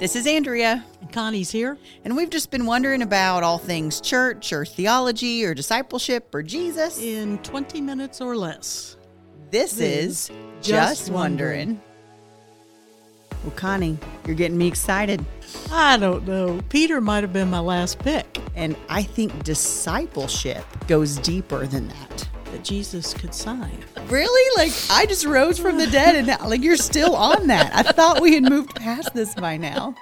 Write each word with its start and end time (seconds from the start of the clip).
This 0.00 0.16
is 0.16 0.26
Andrea, 0.26 0.82
And 1.02 1.12
Connie's 1.12 1.50
here. 1.50 1.76
and 2.04 2.16
we've 2.16 2.30
just 2.30 2.50
been 2.50 2.64
wondering 2.64 3.02
about 3.02 3.42
all 3.42 3.58
things 3.58 4.00
church 4.00 4.50
or 4.52 4.64
theology 4.64 5.44
or 5.44 5.52
discipleship 5.54 6.34
or 6.34 6.42
Jesus. 6.42 7.00
In 7.02 7.36
20 7.38 7.82
minutes 7.82 8.20
or 8.22 8.34
less. 8.36 8.96
This 9.50 9.74
This 9.74 10.30
is 10.30 10.30
Just 10.62 11.10
Wondering. 11.10 11.68
Wondering. 11.68 11.80
Well, 13.44 13.52
Connie, 13.56 13.98
you're 14.26 14.36
getting 14.36 14.56
me 14.56 14.68
excited. 14.68 15.22
I 15.70 15.96
don't 15.98 16.26
know. 16.26 16.60
Peter 16.70 17.00
might 17.02 17.22
have 17.22 17.32
been 17.32 17.50
my 17.50 17.58
last 17.60 17.98
pick 17.98 18.38
And 18.54 18.76
I 18.88 19.02
think 19.02 19.44
discipleship 19.44 20.64
goes 20.86 21.16
deeper 21.18 21.66
than 21.66 21.88
that. 21.88 22.09
That 22.52 22.64
Jesus 22.64 23.14
could 23.14 23.34
sign. 23.34 23.84
Really? 24.08 24.56
Like, 24.56 24.72
I 24.90 25.06
just 25.06 25.24
rose 25.24 25.58
from 25.58 25.78
the 25.78 25.86
dead 25.86 26.16
and 26.16 26.26
now, 26.26 26.48
like, 26.48 26.62
you're 26.62 26.76
still 26.76 27.14
on 27.14 27.46
that. 27.48 27.74
I 27.74 27.82
thought 27.92 28.20
we 28.20 28.34
had 28.34 28.42
moved 28.42 28.74
past 28.74 29.14
this 29.14 29.34
by 29.34 29.56
now. 29.56 29.94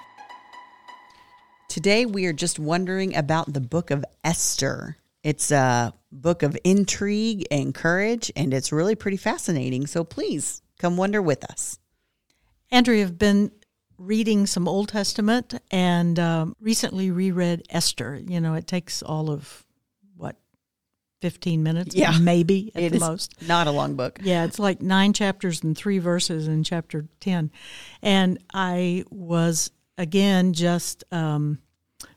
Today, 1.69 2.07
we 2.07 2.27
are 2.27 2.33
just 2.33 2.59
wondering 2.59 3.15
about 3.15 3.53
the 3.53 3.61
book 3.61 3.91
of 3.91 4.05
Esther. 4.25 4.97
It's 5.23 5.51
a 5.51 5.93
book 6.11 6.43
of 6.43 6.57
intrigue 6.65 7.47
and 7.51 7.75
courage, 7.75 8.33
and 8.35 8.55
it's 8.55 8.73
really 8.73 8.95
pretty 8.95 9.19
fascinating. 9.19 9.87
So 9.87 10.03
please 10.05 10.63
come 10.79 10.97
wonder 10.97 11.21
with 11.21 11.45
us. 11.45 11.79
Andrea, 12.71 13.03
have 13.03 13.19
been 13.19 13.53
reading 13.99 14.47
some 14.47 14.69
Old 14.69 14.89
Testament 14.89 15.55
and 15.71 16.19
um, 16.19 16.55
recently 16.61 17.11
reread 17.11 17.65
Esther. 17.69 18.15
You 18.27 18.41
know, 18.41 18.55
it 18.55 18.67
takes 18.67 19.03
all 19.03 19.29
of, 19.29 19.43
what, 19.59 19.68
15 21.21 21.63
minutes? 21.63 21.95
Yeah. 21.95 22.17
Maybe 22.19 22.71
at 22.75 22.83
It 22.85 22.93
the 22.93 23.01
most. 23.01 23.35
not 23.47 23.67
a 23.67 23.71
long 23.71 23.95
book. 23.97 24.19
Yeah, 24.23 24.45
it's 24.45 24.59
like 24.59 24.81
nine 24.83 25.13
chapters 25.13 25.63
and 25.63 25.77
three 25.77 25.99
verses 25.99 26.47
in 26.49 26.63
chapter 26.65 27.07
10. 27.21 27.51
And 28.03 28.39
I 28.55 29.05
was, 29.11 29.71
again, 29.97 30.53
just 30.53 31.05
um, 31.13 31.59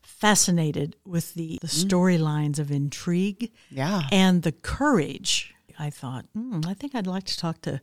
fascinated 0.04 0.96
with 1.06 1.34
the, 1.34 1.58
the 1.62 1.68
storylines 1.68 2.60
of 2.60 2.70
intrigue 2.72 3.52
Yeah. 3.70 4.04
and 4.12 4.44
the 4.44 4.52
courage. 4.52 5.54
I 5.80 5.90
thought, 5.90 6.26
hmm, 6.36 6.62
I 6.68 6.74
think 6.76 6.94
I'd 6.94 7.08
like 7.08 7.24
to 7.26 7.38
talk 7.38 7.62
to, 7.62 7.82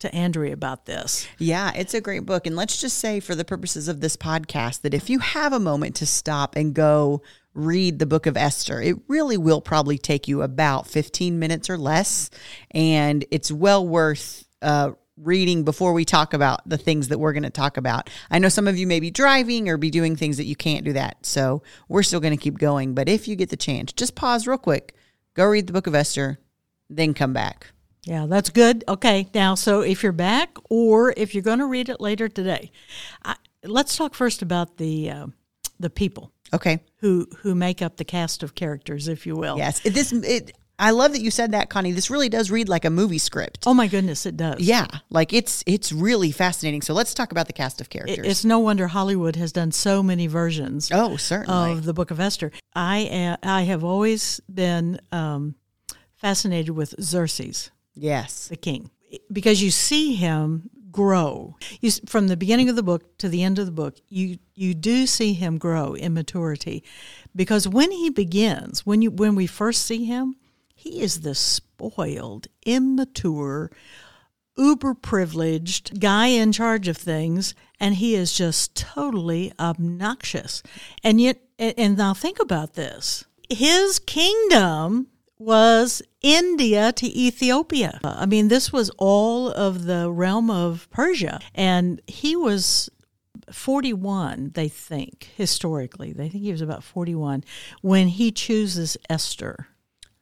to 0.00 0.14
Andrea 0.14 0.52
about 0.52 0.86
this. 0.86 1.26
Yeah, 1.38 1.72
it's 1.74 1.94
a 1.94 2.00
great 2.00 2.24
book. 2.24 2.46
And 2.46 2.56
let's 2.56 2.80
just 2.80 2.98
say, 2.98 3.20
for 3.20 3.34
the 3.34 3.44
purposes 3.44 3.88
of 3.88 4.00
this 4.00 4.16
podcast, 4.16 4.82
that 4.82 4.94
if 4.94 5.10
you 5.10 5.18
have 5.18 5.52
a 5.52 5.60
moment 5.60 5.96
to 5.96 6.06
stop 6.06 6.56
and 6.56 6.74
go 6.74 7.22
read 7.54 7.98
the 7.98 8.06
book 8.06 8.26
of 8.26 8.36
Esther, 8.36 8.80
it 8.80 8.96
really 9.08 9.36
will 9.36 9.60
probably 9.60 9.98
take 9.98 10.28
you 10.28 10.42
about 10.42 10.86
15 10.86 11.38
minutes 11.38 11.68
or 11.68 11.76
less. 11.76 12.30
And 12.70 13.24
it's 13.30 13.50
well 13.50 13.86
worth 13.86 14.46
uh, 14.62 14.92
reading 15.16 15.64
before 15.64 15.92
we 15.92 16.04
talk 16.04 16.32
about 16.34 16.66
the 16.68 16.78
things 16.78 17.08
that 17.08 17.18
we're 17.18 17.32
going 17.32 17.42
to 17.42 17.50
talk 17.50 17.76
about. 17.76 18.10
I 18.30 18.38
know 18.38 18.48
some 18.48 18.68
of 18.68 18.78
you 18.78 18.86
may 18.86 19.00
be 19.00 19.10
driving 19.10 19.68
or 19.68 19.76
be 19.76 19.90
doing 19.90 20.16
things 20.16 20.36
that 20.36 20.44
you 20.44 20.56
can't 20.56 20.84
do 20.84 20.92
that. 20.92 21.26
So 21.26 21.62
we're 21.88 22.02
still 22.02 22.20
going 22.20 22.36
to 22.36 22.42
keep 22.42 22.58
going. 22.58 22.94
But 22.94 23.08
if 23.08 23.26
you 23.26 23.36
get 23.36 23.50
the 23.50 23.56
chance, 23.56 23.92
just 23.92 24.14
pause 24.14 24.46
real 24.46 24.58
quick, 24.58 24.94
go 25.34 25.44
read 25.44 25.66
the 25.66 25.72
book 25.72 25.86
of 25.86 25.94
Esther, 25.94 26.38
then 26.88 27.14
come 27.14 27.32
back. 27.32 27.72
Yeah, 28.08 28.24
that's 28.26 28.48
good. 28.48 28.84
Okay, 28.88 29.28
now, 29.34 29.54
so 29.54 29.82
if 29.82 30.02
you're 30.02 30.12
back 30.12 30.56
or 30.70 31.12
if 31.16 31.34
you're 31.34 31.42
going 31.42 31.58
to 31.58 31.66
read 31.66 31.90
it 31.90 32.00
later 32.00 32.26
today, 32.26 32.70
I, 33.22 33.36
let's 33.62 33.96
talk 33.96 34.14
first 34.14 34.40
about 34.40 34.78
the 34.78 35.10
uh, 35.10 35.26
the 35.78 35.90
people 35.90 36.32
Okay. 36.54 36.80
who 37.00 37.26
who 37.42 37.54
make 37.54 37.82
up 37.82 37.98
the 37.98 38.04
cast 38.06 38.42
of 38.42 38.54
characters, 38.54 39.08
if 39.08 39.26
you 39.26 39.36
will. 39.36 39.58
Yes. 39.58 39.84
It, 39.84 39.90
this, 39.92 40.12
it, 40.12 40.56
I 40.78 40.92
love 40.92 41.12
that 41.12 41.20
you 41.20 41.30
said 41.30 41.50
that, 41.50 41.68
Connie. 41.68 41.92
This 41.92 42.08
really 42.08 42.30
does 42.30 42.50
read 42.50 42.68
like 42.68 42.86
a 42.86 42.90
movie 42.90 43.18
script. 43.18 43.64
Oh 43.66 43.74
my 43.74 43.88
goodness, 43.88 44.24
it 44.24 44.36
does. 44.38 44.60
Yeah, 44.60 44.86
like 45.10 45.34
it's 45.34 45.62
it's 45.66 45.92
really 45.92 46.30
fascinating. 46.32 46.80
So 46.82 46.94
let's 46.94 47.12
talk 47.12 47.30
about 47.30 47.46
the 47.46 47.52
cast 47.52 47.80
of 47.82 47.88
It- 47.88 47.90
characters. 47.90 48.26
It's 48.26 48.44
no 48.44 48.58
wonder 48.60 48.86
Hollywood 48.86 49.36
has 49.36 49.52
done 49.52 49.70
so 49.72 50.02
many 50.02 50.28
versions 50.28 50.88
oh, 50.94 51.16
certainly. 51.16 51.72
of 51.72 51.84
the 51.84 51.92
Book 51.92 52.10
of 52.10 52.20
Esther. 52.20 52.52
I 52.74 53.06
uh, 53.08 53.36
I 53.42 53.62
have 53.64 53.84
always 53.84 54.40
been 54.48 55.00
um, 55.12 55.56
fascinated 56.16 56.70
with 56.70 56.94
Xerxes, 57.02 57.70
yes. 57.98 58.48
the 58.48 58.56
king, 58.56 58.90
because 59.30 59.62
you 59.62 59.70
see 59.70 60.14
him 60.14 60.70
grow. 60.90 61.56
You, 61.80 61.90
from 62.06 62.28
the 62.28 62.36
beginning 62.36 62.68
of 62.68 62.76
the 62.76 62.82
book 62.82 63.18
to 63.18 63.28
the 63.28 63.42
end 63.42 63.58
of 63.58 63.66
the 63.66 63.72
book, 63.72 63.96
you 64.08 64.38
you 64.54 64.74
do 64.74 65.06
see 65.06 65.32
him 65.32 65.58
grow 65.58 65.94
in 65.94 66.14
maturity, 66.14 66.84
because 67.34 67.68
when 67.68 67.90
he 67.90 68.10
begins, 68.10 68.86
when 68.86 69.02
you 69.02 69.10
when 69.10 69.34
we 69.34 69.46
first 69.46 69.84
see 69.84 70.04
him, 70.04 70.36
he 70.74 71.02
is 71.02 71.20
this 71.20 71.38
spoiled, 71.38 72.46
immature, 72.64 73.70
uber 74.58 74.94
privileged 74.94 76.00
guy 76.00 76.26
in 76.26 76.52
charge 76.52 76.88
of 76.88 76.96
things 76.96 77.54
and 77.78 77.94
he 77.94 78.14
is 78.14 78.32
just 78.32 78.74
totally 78.74 79.52
obnoxious 79.58 80.62
and 81.04 81.20
yet 81.20 81.38
and 81.58 81.96
now 81.96 82.12
think 82.12 82.40
about 82.40 82.74
this 82.74 83.24
his 83.48 84.00
kingdom 84.00 85.06
was 85.38 86.02
India 86.20 86.92
to 86.92 87.06
Ethiopia. 87.06 88.00
I 88.04 88.26
mean, 88.26 88.48
this 88.48 88.72
was 88.72 88.90
all 88.98 89.48
of 89.50 89.84
the 89.84 90.10
realm 90.10 90.50
of 90.50 90.88
Persia. 90.90 91.40
And 91.54 92.00
he 92.06 92.34
was 92.36 92.90
41, 93.52 94.50
they 94.54 94.68
think, 94.68 95.30
historically. 95.36 96.12
They 96.12 96.28
think 96.28 96.44
he 96.44 96.52
was 96.52 96.60
about 96.60 96.82
41 96.84 97.44
when 97.82 98.08
he 98.08 98.30
chooses 98.32 98.96
Esther 99.08 99.68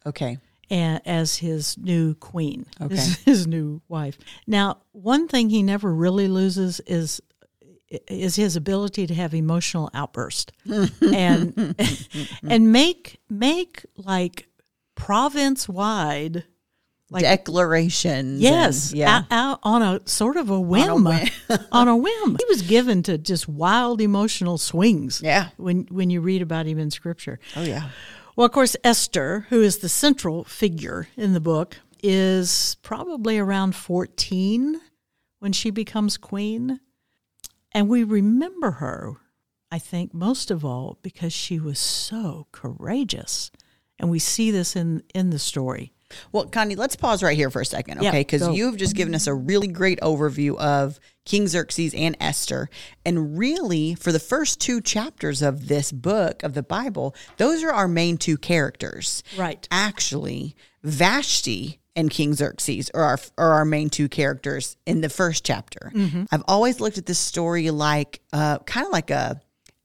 Okay. 0.04 0.38
as 0.70 1.36
his 1.36 1.76
new 1.78 2.14
queen, 2.14 2.66
Okay. 2.80 2.94
his, 2.94 3.16
his 3.18 3.46
new 3.46 3.80
wife. 3.88 4.18
Now, 4.46 4.78
one 4.92 5.28
thing 5.28 5.50
he 5.50 5.62
never 5.62 5.92
really 5.92 6.28
loses 6.28 6.80
is 6.80 7.20
is 8.08 8.34
his 8.34 8.56
ability 8.56 9.06
to 9.06 9.14
have 9.14 9.32
emotional 9.32 9.88
outburst 9.94 10.50
and 11.00 11.76
and 12.42 12.72
make 12.72 13.18
make 13.30 13.84
like 13.96 14.48
province 14.96 15.68
wide 15.68 16.44
like 17.08 17.22
Declarations. 17.22 18.40
yes 18.40 18.90
and- 18.90 18.98
yeah. 18.98 19.16
out, 19.18 19.24
out 19.30 19.58
on 19.62 19.82
a 19.82 20.00
sort 20.08 20.36
of 20.36 20.50
a 20.50 20.60
whim 20.60 21.04
whim. 21.04 21.28
on 21.70 21.86
a 21.86 21.96
whim 21.96 22.36
he 22.36 22.44
was 22.48 22.62
given 22.62 23.00
to 23.04 23.16
just 23.16 23.48
wild 23.48 24.00
emotional 24.00 24.58
swings 24.58 25.20
Yeah. 25.22 25.50
when 25.56 25.86
when 25.90 26.10
you 26.10 26.20
read 26.20 26.42
about 26.42 26.66
him 26.66 26.80
in 26.80 26.90
scripture 26.90 27.38
Oh 27.54 27.62
yeah. 27.62 27.90
well, 28.34 28.46
of 28.46 28.50
course, 28.52 28.74
Esther, 28.82 29.46
who 29.50 29.62
is 29.62 29.78
the 29.78 29.88
central 29.88 30.42
figure 30.44 31.06
in 31.16 31.32
the 31.32 31.40
book, 31.40 31.76
is 32.02 32.76
probably 32.82 33.38
around 33.38 33.76
14 33.76 34.80
when 35.38 35.52
she 35.52 35.70
becomes 35.70 36.16
queen. 36.16 36.80
And 37.72 37.88
we 37.88 38.02
remember 38.04 38.72
her, 38.72 39.14
I 39.70 39.78
think, 39.78 40.12
most 40.12 40.50
of 40.50 40.64
all 40.64 40.98
because 41.02 41.32
she 41.32 41.58
was 41.60 41.78
so 41.78 42.46
courageous. 42.52 43.50
And 43.98 44.10
we 44.10 44.18
see 44.18 44.50
this 44.50 44.76
in, 44.76 45.02
in 45.14 45.30
the 45.30 45.38
story. 45.38 45.92
Well, 46.32 46.46
Connie, 46.46 46.76
let's 46.76 46.96
pause 46.96 47.22
right 47.22 47.36
here 47.36 47.50
for 47.50 47.60
a 47.60 47.66
second, 47.66 47.98
okay? 47.98 48.20
Because 48.20 48.42
go. 48.42 48.52
you've 48.52 48.76
just 48.76 48.94
given 48.94 49.14
us 49.14 49.26
a 49.26 49.34
really 49.34 49.66
great 49.66 50.00
overview 50.00 50.56
of 50.56 51.00
King 51.24 51.48
Xerxes 51.48 51.94
and 51.94 52.16
Esther. 52.20 52.68
And 53.04 53.36
really, 53.36 53.94
for 53.94 54.12
the 54.12 54.20
first 54.20 54.60
two 54.60 54.80
chapters 54.80 55.42
of 55.42 55.68
this 55.68 55.90
book 55.90 56.42
of 56.42 56.54
the 56.54 56.62
Bible, 56.62 57.14
those 57.38 57.62
are 57.64 57.72
our 57.72 57.88
main 57.88 58.18
two 58.18 58.36
characters. 58.36 59.22
Right. 59.36 59.66
Actually, 59.70 60.54
Vashti 60.84 61.80
and 61.96 62.10
King 62.10 62.34
Xerxes 62.34 62.90
are 62.90 63.02
our, 63.02 63.18
are 63.38 63.52
our 63.54 63.64
main 63.64 63.90
two 63.90 64.08
characters 64.08 64.76
in 64.86 65.00
the 65.00 65.08
first 65.08 65.44
chapter. 65.44 65.90
I've 66.30 66.44
always 66.46 66.80
looked 66.80 66.98
at 66.98 67.06
this 67.06 67.18
story 67.18 67.70
like 67.70 68.20
uh, 68.32 68.58
kind 68.60 68.86
of 68.86 68.92
like 68.92 69.10
a 69.10 69.40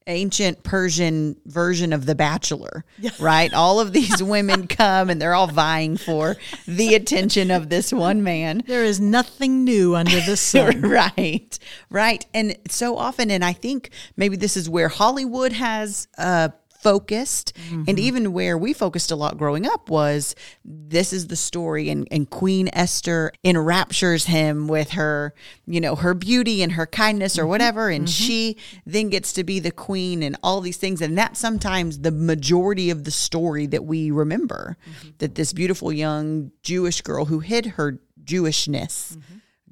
ancient 0.07 0.63
Persian 0.63 1.35
version 1.45 1.93
of 1.93 2.05
The 2.05 2.15
Bachelor, 2.15 2.83
right? 3.19 3.53
All 3.53 3.79
of 3.79 3.93
these 3.93 4.21
women 4.23 4.67
come 4.67 5.09
and 5.09 5.21
they're 5.21 5.33
all 5.33 5.47
vying 5.47 5.97
for 5.97 6.35
the 6.67 6.95
attention 6.95 7.51
of 7.51 7.69
this 7.69 7.91
one 7.93 8.23
man. 8.23 8.63
There 8.67 8.83
is 8.83 8.99
nothing 8.99 9.63
new 9.63 9.95
under 9.95 10.19
the 10.21 10.37
sun. 10.37 10.81
right, 10.81 11.57
right. 11.89 12.25
And 12.33 12.57
so 12.69 12.97
often, 12.97 13.31
and 13.31 13.43
I 13.43 13.53
think 13.53 13.91
maybe 14.17 14.37
this 14.37 14.57
is 14.57 14.69
where 14.69 14.89
Hollywood 14.89 15.53
has 15.53 16.07
uh, 16.17 16.49
focused, 16.81 17.53
and 17.69 17.85
mm-hmm. 17.85 17.99
even 17.99 18.33
where 18.33 18.57
we 18.57 18.73
focused 18.73 19.11
a 19.11 19.15
lot 19.15 19.37
growing 19.37 19.67
up 19.67 19.89
was 19.89 20.35
this 20.65 21.13
is 21.13 21.27
the 21.27 21.35
story, 21.35 21.89
and, 21.89 22.07
and 22.11 22.29
Queen 22.29 22.69
Esther 22.73 23.31
enraptures 23.43 24.25
him 24.25 24.67
with 24.67 24.91
her, 24.91 25.33
you 25.65 25.79
know, 25.79 25.95
her 25.95 26.13
beauty 26.13 26.61
and 26.61 26.73
her 26.73 26.85
kindness 26.85 27.37
or 27.37 27.41
mm-hmm. 27.41 27.49
whatever, 27.49 27.89
and 27.89 28.05
mm-hmm. 28.05 28.25
she 28.25 28.57
then 28.85 29.09
gets 29.09 29.33
to 29.33 29.43
be 29.43 29.59
the 29.59 29.71
queen 29.71 30.23
and 30.23 30.37
all 30.43 30.61
these 30.61 30.77
things, 30.77 31.01
and 31.01 31.17
that's 31.17 31.39
sometimes 31.39 31.99
the 31.99 32.11
majority 32.11 32.89
of 32.89 33.03
the 33.03 33.11
story 33.11 33.65
that 33.67 33.85
we 33.85 34.11
remember 34.11 34.77
that 35.19 35.35
this 35.35 35.53
beautiful 35.53 35.91
young 35.91 36.51
Jewish 36.63 37.01
girl 37.01 37.25
who 37.25 37.39
hid 37.39 37.65
her 37.65 37.99
Jewishness 38.23 39.17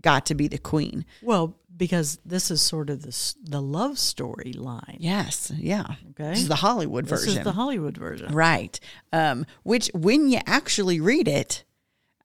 got 0.01 0.25
to 0.27 0.35
be 0.35 0.47
the 0.47 0.57
queen. 0.57 1.05
Well, 1.21 1.58
because 1.79 2.19
this 2.23 2.51
is 2.51 2.61
sort 2.61 2.91
of 2.91 3.01
the, 3.01 3.33
the 3.43 3.61
love 3.61 3.97
story 3.97 4.53
line. 4.53 4.97
Yes, 4.99 5.51
yeah. 5.57 5.85
Okay. 6.11 6.29
This 6.31 6.41
is 6.41 6.47
the 6.49 6.55
Hollywood 6.55 7.05
This 7.05 7.21
version. 7.23 7.37
is 7.39 7.43
the 7.43 7.53
Hollywood 7.53 7.97
version. 7.97 8.31
right. 8.33 8.79
Um, 9.11 9.45
which 9.63 9.89
when 9.95 10.29
you 10.29 10.39
actually 10.45 10.99
read 10.99 11.27
it, 11.27 11.63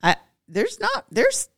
I, 0.03 0.17
there's 0.47 0.79
not 0.79 1.05
there's 1.09 1.49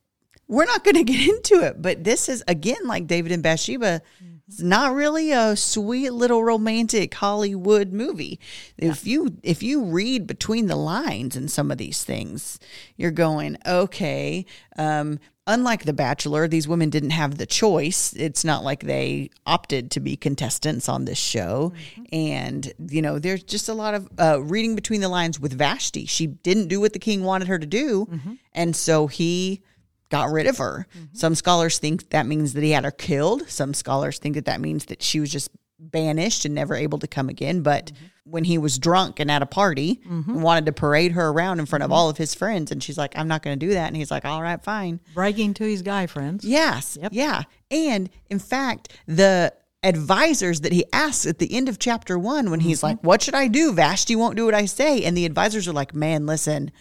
we're 0.47 0.65
not 0.65 0.85
going 0.85 0.95
to 1.03 1.03
get 1.03 1.27
into 1.27 1.65
it, 1.65 1.81
but 1.81 2.05
this 2.05 2.29
is 2.29 2.43
again 2.47 2.85
like 2.85 3.07
David 3.07 3.33
and 3.33 3.43
Bathsheba. 3.43 4.01
It's 4.49 4.61
not 4.61 4.93
really 4.93 5.33
a 5.33 5.57
sweet 5.57 6.11
little 6.11 6.41
romantic 6.41 7.13
Hollywood 7.15 7.91
movie. 7.91 8.39
If 8.77 9.05
you 9.05 9.35
if 9.43 9.61
you 9.61 9.83
read 9.83 10.25
between 10.25 10.67
the 10.67 10.77
lines 10.77 11.35
in 11.35 11.49
some 11.49 11.69
of 11.69 11.77
these 11.77 12.05
things, 12.05 12.57
you're 12.95 13.11
going, 13.11 13.57
okay, 13.65 14.45
um, 14.77 15.19
unlike 15.47 15.85
The 15.85 15.93
Bachelor, 15.93 16.47
these 16.47 16.67
women 16.67 16.89
didn't 16.89 17.11
have 17.11 17.37
the 17.37 17.45
choice. 17.45 18.13
It's 18.13 18.43
not 18.43 18.63
like 18.63 18.83
they 18.83 19.31
opted 19.45 19.89
to 19.91 19.99
be 19.99 20.15
contestants 20.15 20.87
on 20.87 21.05
this 21.05 21.17
show. 21.17 21.73
Mm-hmm. 21.95 22.03
And, 22.11 22.73
you 22.89 23.01
know, 23.01 23.17
there's 23.17 23.43
just 23.43 23.69
a 23.69 23.73
lot 23.73 23.93
of 23.95 24.09
uh, 24.19 24.43
reading 24.43 24.75
between 24.75 25.01
the 25.01 25.09
lines 25.09 25.39
with 25.39 25.53
Vashti. 25.53 26.05
She 26.05 26.27
didn't 26.27 26.67
do 26.67 26.79
what 26.79 26.93
the 26.93 26.99
king 26.99 27.23
wanted 27.23 27.47
her 27.47 27.57
to 27.57 27.65
do. 27.65 28.05
Mm-hmm. 28.05 28.33
And 28.53 28.75
so 28.75 29.07
he 29.07 29.63
got 30.09 30.29
rid 30.29 30.47
of 30.47 30.57
her. 30.57 30.85
Mm-hmm. 30.95 31.15
Some 31.15 31.33
scholars 31.33 31.79
think 31.79 32.09
that 32.09 32.27
means 32.27 32.53
that 32.53 32.63
he 32.63 32.71
had 32.71 32.83
her 32.83 32.91
killed. 32.91 33.49
Some 33.49 33.73
scholars 33.73 34.19
think 34.19 34.35
that 34.35 34.45
that 34.45 34.61
means 34.61 34.85
that 34.85 35.01
she 35.01 35.19
was 35.19 35.31
just 35.31 35.49
banished 35.79 36.45
and 36.45 36.53
never 36.55 36.75
able 36.75 36.99
to 36.99 37.07
come 37.07 37.29
again. 37.29 37.61
But 37.61 37.87
mm-hmm. 37.87 38.05
When 38.29 38.43
he 38.43 38.57
was 38.57 38.77
drunk 38.77 39.19
and 39.19 39.31
at 39.31 39.41
a 39.41 39.45
party 39.45 40.01
mm-hmm. 40.05 40.29
and 40.29 40.43
wanted 40.43 40.65
to 40.65 40.71
parade 40.71 41.13
her 41.13 41.29
around 41.29 41.59
in 41.59 41.65
front 41.65 41.83
of 41.83 41.87
mm-hmm. 41.87 41.93
all 41.93 42.09
of 42.09 42.17
his 42.17 42.35
friends, 42.35 42.71
and 42.71 42.83
she's 42.83 42.97
like, 42.97 43.17
I'm 43.17 43.27
not 43.27 43.41
going 43.41 43.57
to 43.57 43.65
do 43.65 43.73
that. 43.73 43.87
And 43.87 43.95
he's 43.95 44.11
like, 44.11 44.25
All 44.25 44.41
right, 44.41 44.61
fine. 44.61 44.99
Bragging 45.13 45.53
to 45.55 45.63
his 45.63 45.81
guy 45.81 46.07
friends. 46.07 46.45
Yes. 46.45 46.97
Yep. 47.01 47.11
Yeah. 47.13 47.43
And 47.71 48.09
in 48.29 48.39
fact, 48.39 48.97
the 49.07 49.53
advisors 49.83 50.61
that 50.61 50.73
he 50.73 50.83
asks 50.91 51.25
at 51.25 51.39
the 51.39 51.53
end 51.53 51.69
of 51.69 51.79
chapter 51.79 52.17
one 52.17 52.49
when 52.49 52.59
he's 52.59 52.79
mm-hmm. 52.79 52.87
like, 52.87 53.03
What 53.03 53.21
should 53.21 53.35
I 53.35 53.47
do? 53.47 53.73
Vashti 53.73 54.15
won't 54.15 54.35
do 54.35 54.45
what 54.45 54.55
I 54.55 54.65
say. 54.65 55.03
And 55.03 55.15
the 55.15 55.25
advisors 55.25 55.67
are 55.67 55.73
like, 55.73 55.93
Man, 55.93 56.25
listen, 56.25 56.71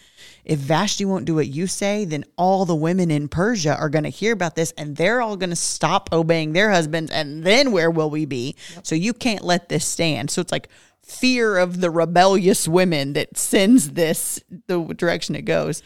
if 0.43 0.59
Vashti 0.59 1.05
won't 1.05 1.25
do 1.25 1.35
what 1.35 1.47
you 1.47 1.67
say, 1.67 2.05
then 2.05 2.23
all 2.37 2.65
the 2.65 2.75
women 2.75 3.11
in 3.11 3.27
Persia 3.27 3.75
are 3.75 3.89
going 3.89 4.05
to 4.05 4.09
hear 4.09 4.33
about 4.33 4.55
this 4.55 4.71
and 4.77 4.95
they're 4.95 5.21
all 5.21 5.35
going 5.35 5.49
to 5.49 5.55
stop 5.55 6.09
obeying 6.11 6.53
their 6.53 6.71
husbands. 6.71 7.11
And 7.11 7.43
then 7.43 7.71
where 7.71 7.91
will 7.91 8.09
we 8.09 8.25
be? 8.25 8.55
Yep. 8.75 8.87
So 8.87 8.95
you 8.95 9.13
can't 9.13 9.43
let 9.43 9.69
this 9.69 9.85
stand. 9.85 10.31
So 10.31 10.41
it's 10.41 10.51
like, 10.51 10.69
fear 11.07 11.57
of 11.57 11.81
the 11.81 11.89
rebellious 11.89 12.67
women 12.67 13.13
that 13.13 13.37
sends 13.37 13.93
this 13.93 14.41
the 14.67 14.83
direction 14.93 15.35
it 15.35 15.43
goes. 15.45 15.81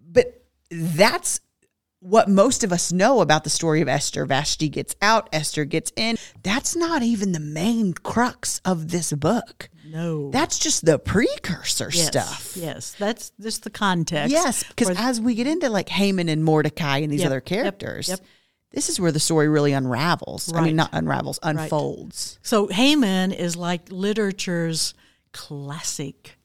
But 0.00 0.44
that's 0.70 1.40
what 2.00 2.28
most 2.28 2.62
of 2.62 2.72
us 2.72 2.92
know 2.92 3.20
about 3.20 3.44
the 3.44 3.50
story 3.50 3.80
of 3.80 3.88
Esther. 3.88 4.24
Vashti 4.24 4.68
gets 4.68 4.94
out, 5.02 5.28
Esther 5.32 5.64
gets 5.64 5.92
in. 5.96 6.16
That's 6.42 6.76
not 6.76 7.02
even 7.02 7.32
the 7.32 7.40
main 7.40 7.94
crux 7.94 8.60
of 8.64 8.90
this 8.90 9.12
book. 9.12 9.68
No. 9.84 10.30
That's 10.30 10.58
just 10.58 10.84
the 10.84 10.98
precursor 10.98 11.90
yes, 11.92 12.06
stuff. 12.06 12.52
Yes, 12.54 12.94
that's 12.98 13.32
just 13.40 13.64
the 13.64 13.70
context. 13.70 14.30
Yes, 14.30 14.62
because 14.62 14.90
as 14.98 15.20
we 15.20 15.34
get 15.34 15.46
into 15.46 15.70
like 15.70 15.88
Haman 15.88 16.28
and 16.28 16.44
Mordecai 16.44 16.98
and 16.98 17.10
these 17.10 17.20
yep, 17.20 17.28
other 17.28 17.40
characters, 17.40 18.08
yep, 18.08 18.20
yep. 18.20 18.28
This 18.72 18.88
is 18.88 19.00
where 19.00 19.12
the 19.12 19.20
story 19.20 19.48
really 19.48 19.72
unravels. 19.72 20.52
Right. 20.52 20.60
I 20.60 20.64
mean, 20.64 20.76
not 20.76 20.90
unravels, 20.92 21.38
unfolds. 21.42 22.38
Right. 22.38 22.46
So 22.46 22.66
Haman 22.68 23.32
is 23.32 23.56
like 23.56 23.90
literature's 23.90 24.94
classic 25.32 26.36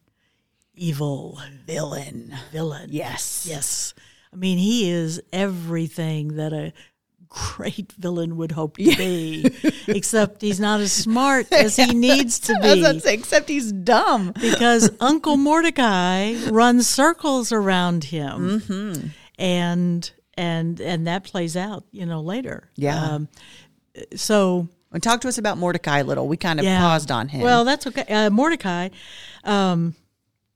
evil 0.75 1.39
villain. 1.65 2.35
Villain. 2.51 2.89
Yes. 2.91 3.45
Yes. 3.47 3.93
I 4.31 4.35
mean, 4.35 4.57
he 4.57 4.89
is 4.89 5.21
everything 5.31 6.37
that 6.37 6.53
a 6.53 6.73
great 7.29 7.91
villain 7.93 8.37
would 8.37 8.51
hope 8.51 8.77
to 8.77 8.95
be, 8.95 9.45
except 9.87 10.41
he's 10.41 10.59
not 10.59 10.79
as 10.79 10.91
smart 10.91 11.47
as 11.51 11.75
he 11.75 11.93
needs 11.93 12.39
to 12.39 12.55
be. 12.61 12.99
Say, 12.99 13.13
except 13.13 13.49
he's 13.49 13.71
dumb. 13.71 14.31
because 14.39 14.89
Uncle 14.99 15.37
Mordecai 15.37 16.35
runs 16.49 16.87
circles 16.87 17.51
around 17.51 18.05
him, 18.05 18.61
mm-hmm. 18.61 19.07
and 19.37 20.11
and 20.35 20.79
and 20.81 21.07
that 21.07 21.23
plays 21.23 21.55
out, 21.55 21.85
you 21.91 22.05
know, 22.05 22.21
later. 22.21 22.69
Yeah. 22.75 23.03
Um, 23.03 23.27
so. 24.15 24.67
And 24.91 25.01
talk 25.01 25.21
to 25.21 25.27
us 25.27 25.39
about 25.39 25.57
Mordecai 25.57 25.99
a 25.99 26.03
little. 26.03 26.27
We 26.27 26.37
kind 26.37 26.59
of 26.59 26.65
yeah. 26.65 26.79
paused 26.79 27.09
on 27.09 27.27
him. 27.27 27.41
Well, 27.41 27.65
that's 27.65 27.87
okay. 27.87 28.03
Uh, 28.03 28.29
Mordecai, 28.29 28.89
um, 29.43 29.95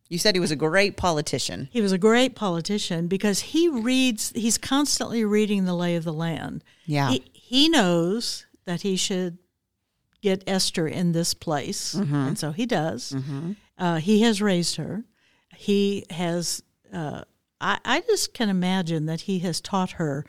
you 0.10 0.20
said 0.20 0.36
he 0.36 0.40
was 0.40 0.52
a 0.52 0.56
great 0.56 0.96
politician. 0.96 1.70
He 1.72 1.82
was 1.82 1.92
a 1.92 1.98
great 1.98 2.36
politician 2.36 3.08
because 3.08 3.40
he 3.40 3.68
reads, 3.68 4.32
he's 4.36 4.60
constantly 4.60 5.26
reading 5.26 5.66
the 5.66 5.74
lay 5.74 5.96
of 5.96 6.04
the 6.04 6.14
land. 6.14 6.64
Yeah. 6.86 7.10
He, 7.10 7.24
he 7.34 7.68
knows 7.68 8.46
that 8.66 8.82
he 8.82 8.96
should 8.96 9.40
get 10.22 10.44
Esther 10.46 10.88
in 10.88 11.14
this 11.14 11.34
place, 11.34 11.96
mm-hmm. 11.96 12.14
and 12.14 12.38
so 12.38 12.52
he 12.52 12.68
does. 12.68 13.14
Mm-hmm. 13.14 13.54
Uh, 13.78 13.96
he 13.98 14.22
has 14.22 14.40
raised 14.40 14.76
her. 14.76 15.04
He 15.56 16.06
has, 16.12 16.62
uh, 16.94 17.24
I, 17.60 17.80
I 17.84 18.02
just 18.02 18.34
can 18.34 18.50
imagine 18.50 19.06
that 19.08 19.22
he 19.22 19.40
has 19.40 19.62
taught 19.62 19.92
her 19.92 20.26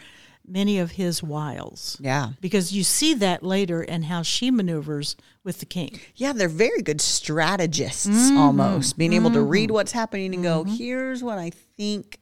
many 0.46 0.78
of 0.78 0.92
his 0.92 1.22
wiles. 1.22 1.98
Yeah. 2.00 2.30
Because 2.40 2.72
you 2.72 2.82
see 2.82 3.14
that 3.14 3.42
later 3.42 3.82
and 3.82 4.06
how 4.06 4.22
she 4.22 4.50
maneuvers 4.50 5.16
with 5.44 5.60
the 5.60 5.66
king. 5.66 6.00
Yeah, 6.16 6.32
they're 6.32 6.48
very 6.48 6.82
good 6.82 7.00
strategists 7.00 8.06
mm-hmm. 8.06 8.38
almost, 8.38 8.96
being 8.96 9.10
mm-hmm. 9.10 9.26
able 9.26 9.34
to 9.34 9.42
read 9.42 9.68
mm-hmm. 9.68 9.74
what's 9.74 9.92
happening 9.92 10.34
and 10.34 10.42
go, 10.42 10.64
mm-hmm. 10.64 10.74
here's 10.74 11.22
what 11.22 11.38
I 11.38 11.50
think. 11.76 12.18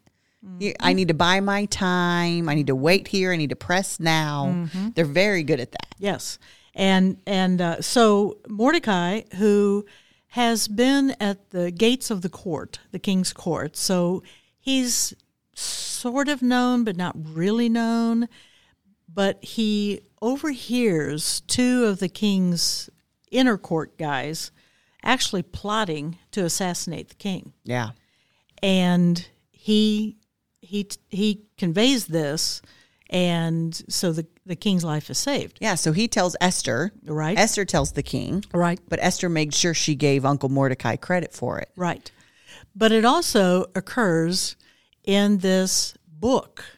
I 0.80 0.92
need 0.92 1.08
to 1.08 1.14
buy 1.14 1.40
my 1.40 1.64
time. 1.64 2.48
I 2.48 2.54
need 2.54 2.68
to 2.68 2.76
wait 2.76 3.08
here. 3.08 3.32
I 3.32 3.36
need 3.36 3.50
to 3.50 3.56
press 3.56 3.98
now. 3.98 4.52
Mm-hmm. 4.54 4.90
They're 4.94 5.04
very 5.04 5.42
good 5.42 5.58
at 5.58 5.72
that. 5.72 5.94
Yes. 5.98 6.38
And 6.72 7.20
and 7.26 7.60
uh, 7.60 7.80
so 7.80 8.38
Mordecai, 8.48 9.22
who 9.38 9.86
has 10.28 10.68
been 10.68 11.16
at 11.18 11.50
the 11.50 11.72
gates 11.72 12.12
of 12.12 12.22
the 12.22 12.28
court, 12.28 12.78
the 12.92 13.00
king's 13.00 13.32
court, 13.32 13.76
so 13.76 14.22
he's 14.66 15.14
sort 15.54 16.28
of 16.28 16.42
known, 16.42 16.84
but 16.84 16.96
not 16.96 17.14
really 17.16 17.68
known. 17.68 18.28
But 19.08 19.42
he 19.42 20.00
overhears 20.20 21.40
two 21.42 21.84
of 21.84 22.00
the 22.00 22.08
king's 22.08 22.90
inner 23.30 23.56
court 23.56 23.96
guys 23.96 24.50
actually 25.02 25.42
plotting 25.42 26.18
to 26.32 26.44
assassinate 26.44 27.08
the 27.08 27.14
king. 27.14 27.52
Yeah. 27.64 27.90
And 28.62 29.26
he 29.52 30.16
he 30.60 30.88
he 31.08 31.44
conveys 31.56 32.06
this 32.06 32.60
and 33.08 33.80
so 33.88 34.12
the 34.12 34.26
the 34.44 34.56
king's 34.56 34.84
life 34.84 35.08
is 35.10 35.18
saved. 35.18 35.58
Yeah, 35.60 35.76
so 35.76 35.92
he 35.92 36.08
tells 36.08 36.36
Esther. 36.40 36.92
Right. 37.04 37.38
Esther 37.38 37.64
tells 37.64 37.92
the 37.92 38.02
king. 38.02 38.44
Right. 38.52 38.80
But 38.88 38.98
Esther 39.00 39.28
made 39.28 39.54
sure 39.54 39.74
she 39.74 39.94
gave 39.94 40.24
Uncle 40.24 40.48
Mordecai 40.48 40.96
credit 40.96 41.32
for 41.32 41.58
it. 41.58 41.70
Right. 41.76 42.10
But 42.76 42.92
it 42.92 43.06
also 43.06 43.64
occurs 43.74 44.54
in 45.02 45.38
this 45.38 45.96
book. 46.06 46.75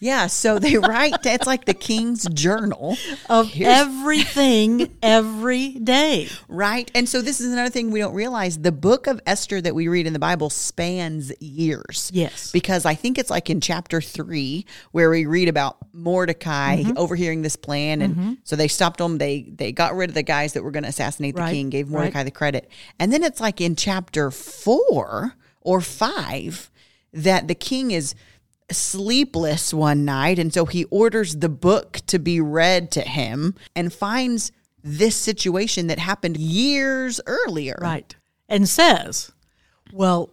Yeah, 0.00 0.28
so 0.28 0.58
they 0.58 0.78
write 0.78 1.26
it's 1.26 1.46
like 1.46 1.64
the 1.64 1.74
king's 1.74 2.28
journal 2.28 2.96
of 3.28 3.48
Here's, 3.48 3.68
everything 3.68 4.96
every 5.02 5.70
day. 5.70 6.28
Right. 6.48 6.90
And 6.94 7.08
so 7.08 7.20
this 7.20 7.40
is 7.40 7.52
another 7.52 7.70
thing 7.70 7.90
we 7.90 7.98
don't 7.98 8.14
realize. 8.14 8.58
The 8.58 8.72
book 8.72 9.06
of 9.06 9.20
Esther 9.26 9.60
that 9.60 9.74
we 9.74 9.88
read 9.88 10.06
in 10.06 10.12
the 10.12 10.18
Bible 10.18 10.50
spans 10.50 11.32
years. 11.40 12.10
Yes. 12.14 12.52
Because 12.52 12.86
I 12.86 12.94
think 12.94 13.18
it's 13.18 13.30
like 13.30 13.50
in 13.50 13.60
chapter 13.60 14.00
3 14.00 14.64
where 14.92 15.10
we 15.10 15.26
read 15.26 15.48
about 15.48 15.78
Mordecai 15.92 16.82
mm-hmm. 16.82 16.96
overhearing 16.96 17.42
this 17.42 17.56
plan 17.56 18.00
and 18.02 18.14
mm-hmm. 18.14 18.32
so 18.44 18.54
they 18.54 18.68
stopped 18.68 18.98
them 18.98 19.18
they 19.18 19.42
they 19.42 19.72
got 19.72 19.94
rid 19.94 20.10
of 20.10 20.14
the 20.14 20.22
guys 20.22 20.52
that 20.52 20.62
were 20.62 20.70
going 20.70 20.84
to 20.84 20.88
assassinate 20.88 21.34
the 21.34 21.42
right. 21.42 21.52
king, 21.52 21.70
gave 21.70 21.88
Mordecai 21.88 22.20
right. 22.20 22.24
the 22.24 22.30
credit. 22.30 22.70
And 23.00 23.12
then 23.12 23.24
it's 23.24 23.40
like 23.40 23.60
in 23.60 23.74
chapter 23.74 24.30
4 24.30 25.34
or 25.60 25.80
5 25.80 26.70
that 27.12 27.48
the 27.48 27.54
king 27.54 27.90
is 27.90 28.14
sleepless 28.70 29.72
one 29.72 30.04
night. 30.04 30.38
And 30.38 30.52
so 30.52 30.66
he 30.66 30.84
orders 30.84 31.36
the 31.36 31.48
book 31.48 32.00
to 32.06 32.18
be 32.18 32.40
read 32.40 32.90
to 32.92 33.00
him 33.00 33.54
and 33.74 33.92
finds 33.92 34.52
this 34.82 35.16
situation 35.16 35.86
that 35.88 35.98
happened 35.98 36.36
years 36.36 37.20
earlier. 37.26 37.78
Right. 37.80 38.14
And 38.48 38.68
says, 38.68 39.32
Well, 39.92 40.30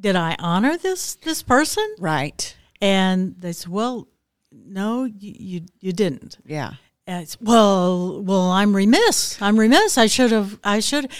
did 0.00 0.16
I 0.16 0.36
honor 0.38 0.76
this 0.76 1.16
this 1.16 1.42
person? 1.42 1.86
Right. 1.98 2.56
And 2.80 3.34
they 3.38 3.52
said, 3.52 3.70
Well, 3.70 4.08
no, 4.52 5.04
you, 5.04 5.34
you, 5.38 5.60
you 5.80 5.92
didn't. 5.92 6.38
Yeah. 6.46 6.74
Well, 7.40 8.22
well, 8.22 8.50
I'm 8.50 8.76
remiss. 8.76 9.40
I'm 9.40 9.58
remiss. 9.58 9.96
I 9.96 10.06
should 10.08 10.30
have. 10.30 10.58
I 10.62 10.80
should. 10.80 11.10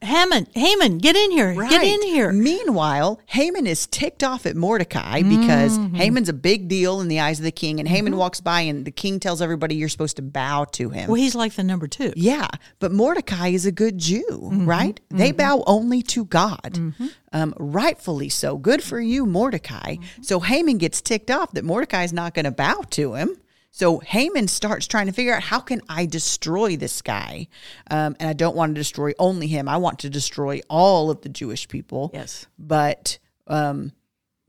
Haman, 0.00 0.46
Haman, 0.54 0.98
get 0.98 1.16
in 1.16 1.30
here. 1.30 1.52
Right. 1.52 1.68
Get 1.68 1.82
in 1.82 2.00
here. 2.02 2.32
Meanwhile, 2.32 3.20
Haman 3.26 3.66
is 3.66 3.86
ticked 3.86 4.24
off 4.24 4.46
at 4.46 4.56
Mordecai 4.56 5.20
because 5.20 5.78
mm-hmm. 5.78 5.96
Haman's 5.96 6.30
a 6.30 6.34
big 6.34 6.68
deal 6.68 7.02
in 7.02 7.08
the 7.08 7.20
eyes 7.20 7.40
of 7.40 7.44
the 7.44 7.52
king, 7.52 7.78
and 7.78 7.86
Haman 7.86 8.12
mm-hmm. 8.12 8.20
walks 8.20 8.40
by, 8.40 8.62
and 8.62 8.86
the 8.86 8.90
king 8.90 9.20
tells 9.20 9.42
everybody 9.42 9.74
you're 9.74 9.90
supposed 9.90 10.16
to 10.16 10.22
bow 10.22 10.64
to 10.72 10.88
him. 10.88 11.08
Well, 11.08 11.16
he's 11.16 11.34
like 11.34 11.52
the 11.52 11.62
number 11.62 11.88
two. 11.88 12.14
Yeah, 12.16 12.48
but 12.78 12.90
Mordecai 12.90 13.48
is 13.48 13.66
a 13.66 13.72
good 13.72 13.98
Jew, 13.98 14.24
mm-hmm. 14.30 14.64
right? 14.64 14.98
They 15.10 15.28
mm-hmm. 15.28 15.36
bow 15.36 15.64
only 15.66 16.02
to 16.04 16.24
God. 16.24 16.72
Mm-hmm. 16.72 17.06
Um, 17.34 17.52
rightfully 17.58 18.30
so. 18.30 18.56
Good 18.56 18.82
for 18.82 19.00
you, 19.00 19.26
Mordecai. 19.26 19.96
Mm-hmm. 19.96 20.22
So 20.22 20.40
Haman 20.40 20.78
gets 20.78 21.02
ticked 21.02 21.30
off 21.30 21.52
that 21.52 21.64
Mordecai 21.64 22.04
is 22.04 22.12
not 22.12 22.32
going 22.32 22.44
to 22.46 22.50
bow 22.50 22.82
to 22.90 23.14
him. 23.14 23.36
So 23.76 23.98
Haman 23.98 24.46
starts 24.46 24.86
trying 24.86 25.06
to 25.06 25.12
figure 25.12 25.34
out 25.34 25.42
how 25.42 25.58
can 25.58 25.80
I 25.88 26.06
destroy 26.06 26.76
this 26.76 27.02
guy, 27.02 27.48
um, 27.90 28.14
and 28.20 28.30
I 28.30 28.32
don't 28.32 28.54
want 28.54 28.70
to 28.70 28.80
destroy 28.80 29.14
only 29.18 29.48
him. 29.48 29.68
I 29.68 29.78
want 29.78 29.98
to 29.98 30.08
destroy 30.08 30.60
all 30.70 31.10
of 31.10 31.22
the 31.22 31.28
Jewish 31.28 31.66
people. 31.66 32.12
Yes, 32.14 32.46
but 32.56 33.18
um, 33.48 33.90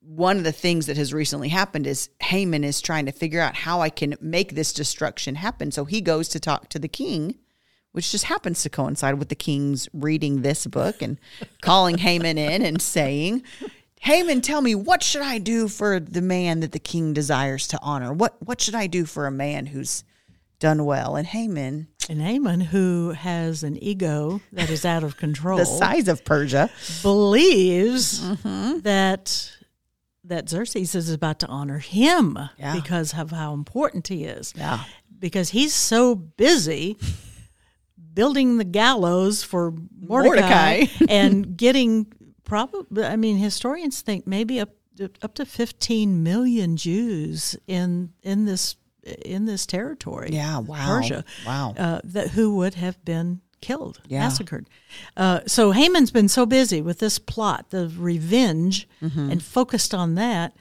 one 0.01 0.37
of 0.37 0.43
the 0.43 0.51
things 0.51 0.85
that 0.85 0.97
has 0.97 1.11
recently 1.11 1.49
happened 1.49 1.87
is 1.87 2.11
Haman 2.21 2.63
is 2.63 2.81
trying 2.81 3.07
to 3.07 3.11
figure 3.11 3.41
out 3.41 3.55
how 3.55 3.81
I 3.81 3.89
can 3.89 4.13
make 4.21 4.53
this 4.53 4.71
destruction 4.71 5.33
happen. 5.33 5.71
So 5.71 5.85
he 5.85 6.01
goes 6.01 6.29
to 6.29 6.39
talk 6.39 6.69
to 6.69 6.77
the 6.77 6.87
king, 6.87 7.33
which 7.93 8.11
just 8.11 8.25
happens 8.25 8.61
to 8.61 8.69
coincide 8.69 9.17
with 9.17 9.29
the 9.29 9.35
king's 9.35 9.89
reading 9.91 10.43
this 10.43 10.67
book 10.67 11.01
and 11.01 11.17
calling 11.63 11.97
Haman 11.97 12.37
in 12.37 12.61
and 12.61 12.79
saying, 12.79 13.41
Haman, 14.01 14.41
tell 14.41 14.61
me 14.61 14.75
what 14.75 15.01
should 15.01 15.21
I 15.23 15.37
do 15.39 15.67
for 15.67 15.99
the 15.99 16.21
man 16.21 16.59
that 16.59 16.71
the 16.71 16.79
king 16.79 17.13
desires 17.13 17.67
to 17.69 17.79
honor? 17.81 18.13
What 18.13 18.35
what 18.45 18.61
should 18.61 18.75
I 18.75 18.87
do 18.87 19.05
for 19.05 19.25
a 19.25 19.31
man 19.31 19.65
who's 19.67 20.03
done 20.59 20.85
well? 20.85 21.15
And 21.15 21.25
Haman, 21.27 21.87
And 22.09 22.21
Haman, 22.21 22.61
who 22.61 23.11
has 23.11 23.63
an 23.63 23.81
ego 23.83 24.41
that 24.51 24.69
is 24.69 24.85
out 24.85 25.03
of 25.03 25.17
control, 25.25 25.57
the 25.57 25.65
size 25.65 26.07
of 26.07 26.23
Persia, 26.23 26.69
believes 27.01 28.21
Mm-hmm. 28.21 28.79
that 28.81 29.51
that 30.23 30.49
Xerxes 30.49 30.95
is 30.95 31.11
about 31.11 31.39
to 31.39 31.47
honor 31.47 31.79
him 31.79 32.37
Yeah. 32.57 32.75
because 32.75 33.13
of 33.17 33.31
how 33.31 33.53
important 33.53 34.07
he 34.07 34.23
is. 34.25 34.53
Yeah. 34.57 34.83
Because 35.19 35.49
he's 35.49 35.73
so 35.73 36.15
busy 36.15 36.97
building 38.13 38.57
the 38.57 38.63
gallows 38.63 39.43
for 39.43 39.73
Mordecai, 39.99 40.85
Mordecai. 40.85 41.05
and 41.09 41.55
getting 41.65 42.07
probably 42.45 43.03
I 43.03 43.15
mean 43.15 43.37
historians 43.37 44.01
think 44.01 44.25
maybe 44.25 44.59
up 44.59 44.69
to, 44.97 45.09
up 45.21 45.33
to 45.35 45.45
15 45.45 46.23
million 46.23 46.77
Jews 46.77 47.57
in 47.67 48.13
in 48.23 48.45
this 48.45 48.77
in 49.25 49.45
this 49.45 49.65
territory. 49.65 50.29
Yeah, 50.31 50.59
wow. 50.59 50.85
Persia. 50.87 51.25
Wow. 51.45 51.73
Uh, 51.77 51.99
that 52.03 52.29
who 52.29 52.55
would 52.57 52.75
have 52.75 53.03
been 53.05 53.41
killed, 53.61 53.99
Yeah. 54.07 54.19
massacred. 54.19 54.67
Uh, 55.17 55.41
so 55.47 55.71
Haman's 55.71 56.11
been 56.11 56.27
so 56.27 56.45
busy 56.45 56.81
with 56.81 56.99
this 56.99 57.19
plot, 57.19 57.69
the 57.71 57.91
revenge, 57.97 58.87
Mm-hmm. 59.01 59.31
and 59.31 59.43
focused 59.43 59.93
on 59.93 60.15
that. 60.15 60.53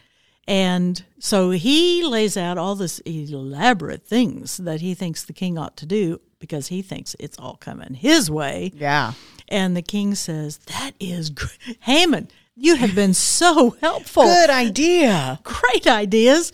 And 0.47 1.03
so 1.19 1.51
he 1.53 2.05
lays 2.05 2.37
out 2.37 2.59
all 2.59 2.75
this 2.75 2.99
elaborate 3.07 4.07
things 4.07 4.59
that 4.59 4.81
he 4.83 4.95
thinks 4.95 5.25
the 5.25 5.33
king 5.33 5.57
ought 5.57 5.77
to 5.79 5.87
do 5.87 6.21
because 6.45 6.69
he 6.69 6.83
thinks 6.83 7.17
it's 7.19 7.39
all 7.39 7.57
coming 7.57 7.95
his 7.95 8.31
way. 8.31 8.71
yeah. 8.75 9.13
And 9.49 9.75
the 9.75 9.83
king 9.83 10.15
says, 10.15 10.59
That 10.67 10.93
is 11.01 11.31
great. 11.31 11.59
Haman, 11.81 12.29
you 12.55 12.77
have 12.77 12.95
been 12.95 13.15
so 13.15 13.71
helpful. 13.81 14.25
Good 14.25 14.51
idea. 14.51 15.41
Great 15.43 15.87
ideas. 15.87 16.53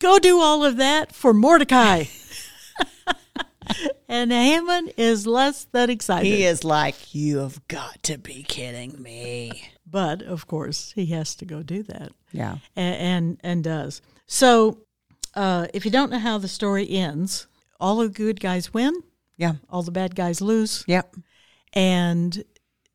Go 0.00 0.18
do 0.18 0.40
all 0.40 0.64
of 0.64 0.76
that 0.78 1.12
for 1.14 1.32
Mordecai. 1.32 2.04
and 4.08 4.32
Haman 4.32 4.90
is 4.96 5.26
less 5.26 5.64
than 5.72 5.90
excited. 5.90 6.26
He 6.26 6.44
is 6.44 6.64
like, 6.64 7.14
you 7.14 7.38
have 7.38 7.66
got 7.68 8.02
to 8.04 8.18
be 8.18 8.42
kidding 8.42 9.00
me. 9.00 9.70
But 9.86 10.22
of 10.22 10.46
course, 10.46 10.92
he 10.94 11.06
has 11.06 11.34
to 11.36 11.44
go 11.44 11.62
do 11.62 11.82
that. 11.84 12.12
Yeah. 12.32 12.56
and 12.74 12.96
and, 12.96 13.40
and 13.44 13.64
does. 13.64 14.02
So, 14.26 14.78
uh, 15.34 15.66
if 15.74 15.84
you 15.84 15.90
don't 15.90 16.10
know 16.10 16.18
how 16.18 16.38
the 16.38 16.48
story 16.48 16.88
ends, 16.90 17.46
all 17.80 17.96
the 17.96 18.08
good 18.08 18.40
guys 18.40 18.72
win, 18.74 18.94
Yeah. 19.36 19.54
all 19.68 19.82
the 19.82 19.90
bad 19.90 20.14
guys 20.14 20.40
lose, 20.40 20.84
Yep. 20.86 21.16
and 21.72 22.44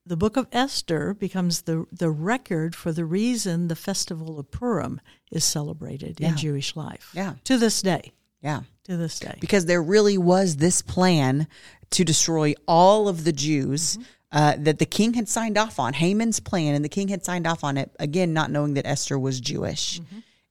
the 0.05 0.17
book 0.17 0.37
of 0.37 0.47
Esther 0.51 1.13
becomes 1.13 1.61
the 1.61 1.85
the 1.91 2.09
record 2.09 2.75
for 2.75 2.91
the 2.91 3.05
reason 3.05 3.67
the 3.67 3.75
festival 3.75 4.39
of 4.39 4.49
Purim 4.51 4.99
is 5.31 5.43
celebrated 5.43 6.19
Yeah. 6.19 6.29
in 6.29 6.37
Jewish 6.37 6.75
life. 6.75 7.11
Yeah. 7.13 7.35
to 7.43 7.57
this 7.57 7.81
day. 7.81 8.11
Yeah. 8.41 8.61
To 8.85 8.97
this 8.97 9.19
day. 9.19 9.37
Because 9.39 9.65
there 9.65 9.83
really 9.83 10.17
was 10.17 10.55
this 10.55 10.81
plan 10.81 11.47
to 11.91 12.03
destroy 12.03 12.53
all 12.67 13.07
of 13.07 13.23
the 13.23 13.31
Jews 13.33 13.97
uh, 14.31 14.55
that 14.59 14.77
the 14.79 14.85
king 14.85 15.15
had 15.15 15.27
signed 15.27 15.57
off 15.57 15.79
on, 15.79 15.93
Haman's 15.93 16.39
plan, 16.39 16.75
and 16.75 16.85
the 16.85 16.89
king 16.89 17.07
had 17.07 17.25
signed 17.25 17.45
off 17.47 17.63
on 17.63 17.77
it, 17.77 17.91
again, 17.99 18.31
not 18.31 18.51
knowing 18.51 18.75
that 18.75 18.85
Esther 18.85 19.17
was 19.17 19.39
Jewish. 19.41 19.99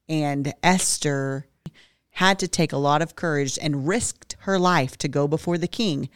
And 0.08 0.52
Esther 0.64 1.46
had 2.18 2.36
to 2.40 2.48
take 2.48 2.72
a 2.72 2.76
lot 2.76 3.00
of 3.00 3.14
courage 3.14 3.56
and 3.62 3.86
risked 3.86 4.34
her 4.40 4.58
life 4.58 4.98
to 4.98 5.06
go 5.06 5.28
before 5.28 5.56
the 5.56 5.68
king 5.68 6.08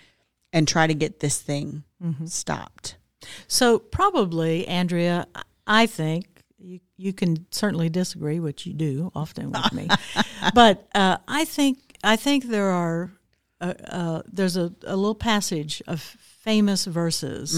and 0.52 0.66
try 0.66 0.85
to 0.85 0.94
get 0.94 1.21
this 1.21 1.40
thing 1.40 1.85
stopped. 2.26 2.97
So 3.47 3.78
probably, 3.78 4.66
Andrea, 4.66 5.28
I 5.64 5.87
think 5.87 6.26
you 6.59 6.80
you 6.97 7.12
can 7.12 7.47
certainly 7.52 7.88
disagree, 7.88 8.40
which 8.40 8.66
you 8.66 8.73
do 8.75 9.12
often 9.14 9.52
with 9.52 9.73
me, 9.73 9.88
but 10.54 10.88
uh, 10.92 11.18
I 11.28 11.44
think 11.44 11.78
I 12.02 12.16
think 12.16 12.47
there 12.47 12.71
are 12.71 13.12
uh, 13.61 13.75
uh, 13.87 14.23
there's 14.26 14.56
a, 14.56 14.73
a 14.85 14.97
little 14.97 15.14
passage 15.14 15.82
of 15.87 16.00
famous 16.00 16.85
verses. 16.85 17.54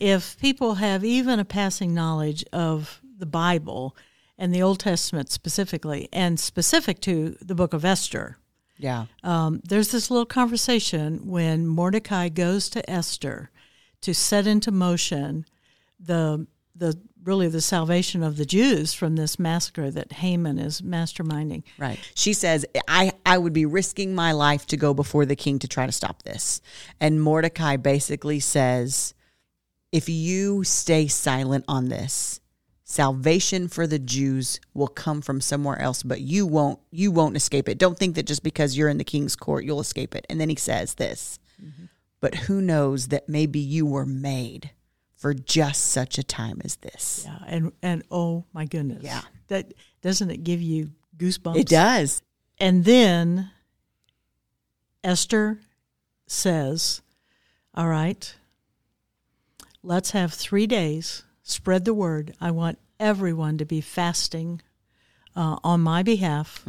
If 0.00 0.38
people 0.38 0.76
have 0.76 1.04
even 1.04 1.38
a 1.38 1.44
passing 1.44 1.92
knowledge 1.92 2.42
of 2.54 3.02
the 3.18 3.26
Bible 3.26 3.94
and 4.38 4.54
the 4.54 4.62
Old 4.62 4.80
Testament 4.80 5.30
specifically, 5.30 6.08
and 6.12 6.38
specific 6.40 7.00
to 7.02 7.36
the 7.40 7.54
Book 7.54 7.72
of 7.72 7.84
Esther, 7.84 8.38
Yeah. 8.78 9.06
um, 9.22 9.60
there's 9.64 9.92
this 9.92 10.10
little 10.10 10.26
conversation 10.26 11.26
when 11.26 11.66
Mordecai 11.66 12.28
goes 12.28 12.68
to 12.70 12.90
Esther 12.90 13.50
to 14.00 14.14
set 14.14 14.46
into 14.46 14.70
motion 14.70 15.44
the 16.00 16.46
the 16.74 16.98
really 17.22 17.46
the 17.46 17.60
salvation 17.60 18.22
of 18.24 18.36
the 18.36 18.46
Jews 18.46 18.94
from 18.94 19.14
this 19.14 19.38
massacre 19.38 19.90
that 19.92 20.10
Haman 20.14 20.58
is 20.58 20.80
masterminding. 20.80 21.62
Right. 21.78 22.00
She 22.16 22.32
says, 22.32 22.66
I, 22.88 23.12
I 23.24 23.38
would 23.38 23.52
be 23.52 23.64
risking 23.66 24.12
my 24.14 24.32
life 24.32 24.66
to 24.68 24.76
go 24.76 24.92
before 24.92 25.24
the 25.24 25.36
king 25.36 25.60
to 25.60 25.68
try 25.68 25.86
to 25.86 25.92
stop 25.92 26.24
this. 26.24 26.60
And 26.98 27.22
Mordecai 27.22 27.76
basically 27.76 28.40
says, 28.40 29.14
if 29.92 30.08
you 30.08 30.64
stay 30.64 31.06
silent 31.06 31.64
on 31.68 31.90
this, 31.90 32.40
salvation 32.92 33.68
for 33.68 33.86
the 33.86 33.98
Jews 33.98 34.60
will 34.74 34.86
come 34.86 35.22
from 35.22 35.40
somewhere 35.40 35.80
else, 35.80 36.02
but 36.02 36.20
you 36.20 36.46
won't 36.46 36.78
you 36.90 37.10
won't 37.10 37.36
escape 37.36 37.66
it. 37.68 37.78
Don't 37.78 37.98
think 37.98 38.16
that 38.16 38.26
just 38.26 38.42
because 38.42 38.76
you're 38.76 38.90
in 38.90 38.98
the 38.98 39.04
king's 39.04 39.34
court 39.34 39.64
you'll 39.64 39.80
escape 39.80 40.14
it. 40.14 40.26
And 40.28 40.38
then 40.38 40.50
he 40.50 40.56
says 40.56 40.94
this. 40.94 41.38
But 42.20 42.34
who 42.34 42.60
knows 42.60 43.08
that 43.08 43.28
maybe 43.28 43.58
you 43.58 43.86
were 43.86 44.04
made 44.06 44.70
for 45.16 45.32
just 45.32 45.86
such 45.88 46.18
a 46.18 46.22
time 46.22 46.60
as 46.64 46.76
this. 46.76 47.22
Yeah, 47.24 47.38
and 47.46 47.72
and 47.82 48.02
oh 48.10 48.44
my 48.52 48.66
goodness, 48.66 49.02
Yeah. 49.02 49.22
that 49.48 49.72
doesn't 50.02 50.30
it 50.30 50.44
give 50.44 50.60
you 50.60 50.90
goosebumps? 51.16 51.56
It 51.56 51.68
does. 51.68 52.22
And 52.58 52.84
then 52.84 53.50
Esther 55.02 55.60
says, 56.26 57.00
All 57.74 57.88
right, 57.88 58.34
let's 59.82 60.10
have 60.10 60.32
three 60.34 60.66
days, 60.66 61.24
spread 61.42 61.84
the 61.84 61.94
word. 61.94 62.34
I 62.40 62.50
want 62.50 62.78
everyone 63.00 63.58
to 63.58 63.64
be 63.64 63.80
fasting 63.80 64.60
uh, 65.34 65.56
on 65.64 65.80
my 65.80 66.02
behalf 66.02 66.64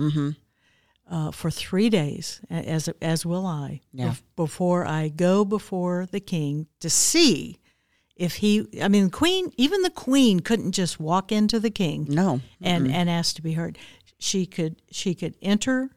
uh, 1.10 1.32
for 1.32 1.52
three 1.52 1.90
days, 1.90 2.42
as, 2.50 2.88
as 3.02 3.26
will 3.26 3.46
I, 3.46 3.82
Yeah. 3.92 4.10
bef- 4.12 4.22
before 4.36 4.86
I 4.88 5.10
go 5.10 5.44
before 5.46 6.08
the 6.12 6.20
king 6.20 6.68
to 6.80 6.90
see. 6.90 7.60
If 8.16 8.36
he, 8.36 8.68
I 8.82 8.88
mean, 8.88 9.10
queen, 9.10 9.52
even 9.58 9.82
the 9.82 9.90
queen 9.90 10.40
couldn't 10.40 10.74
just 10.74 11.00
walk 11.00 11.32
into 11.32 11.60
the 11.60 11.72
king 11.72 12.06
No. 12.10 12.42
and 12.62 12.90
and 12.92 13.10
ask 13.10 13.36
to 13.36 13.42
be 13.42 13.54
heard. 13.54 13.78
She 14.20 14.46
could 14.46 14.82
she 14.92 15.16
could 15.16 15.36
enter 15.42 15.90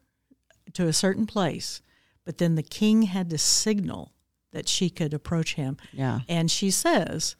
to 0.72 0.88
a 0.88 0.92
certain 0.94 1.26
place, 1.26 1.82
but 2.24 2.38
then 2.38 2.54
the 2.54 2.62
king 2.62 3.02
had 3.02 3.28
to 3.30 3.38
signal 3.38 4.12
that 4.52 4.66
she 4.66 4.88
could 4.88 5.12
approach 5.12 5.54
him. 5.54 5.76
Yeah. 5.92 6.20
And 6.26 6.50
she 6.50 6.70
says, 6.70 7.36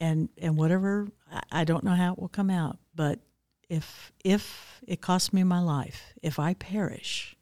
and 0.00 0.28
and 0.38 0.56
whatever 0.56 1.08
I, 1.30 1.60
I 1.60 1.64
don't 1.64 1.84
know 1.84 1.94
how 1.94 2.12
it 2.12 2.18
will 2.18 2.28
come 2.28 2.50
out, 2.50 2.78
but 2.94 3.20
if 3.68 4.12
if 4.24 4.80
it 4.86 5.00
costs 5.00 5.32
me 5.32 5.44
my 5.44 5.60
life, 5.60 6.14
if 6.22 6.38
I 6.38 6.54
perish, 6.54 7.36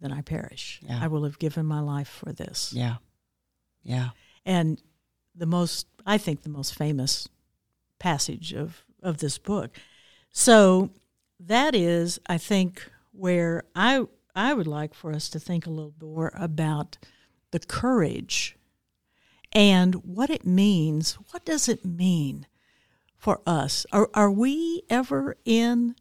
then 0.00 0.12
I 0.12 0.20
perish. 0.20 0.80
Yeah. 0.82 1.00
I 1.02 1.08
will 1.08 1.24
have 1.24 1.38
given 1.38 1.66
my 1.66 1.80
life 1.80 2.08
for 2.08 2.32
this. 2.32 2.72
Yeah. 2.72 2.96
Yeah. 3.82 4.10
And 4.44 4.80
the 5.34 5.46
most, 5.46 5.86
I 6.06 6.18
think, 6.18 6.42
the 6.42 6.48
most 6.48 6.74
famous 6.74 7.28
passage 7.98 8.52
of, 8.52 8.84
of 9.02 9.18
this 9.18 9.38
book. 9.38 9.70
So 10.30 10.90
that 11.38 11.74
is, 11.74 12.18
I 12.26 12.38
think, 12.38 12.90
where 13.12 13.64
I 13.74 14.06
I 14.34 14.54
would 14.54 14.66
like 14.66 14.94
for 14.94 15.12
us 15.12 15.28
to 15.30 15.40
think 15.40 15.66
a 15.66 15.70
little 15.70 15.94
more 16.00 16.32
about 16.34 16.98
the 17.50 17.58
courage 17.58 18.56
and 19.52 19.94
what 19.96 20.30
it 20.30 20.44
means. 20.46 21.14
What 21.30 21.44
does 21.44 21.68
it 21.68 21.84
mean 21.84 22.46
for 23.16 23.40
us? 23.46 23.86
Are 23.92 24.08
are 24.14 24.30
we 24.30 24.82
ever 24.90 25.36
in 25.44 25.94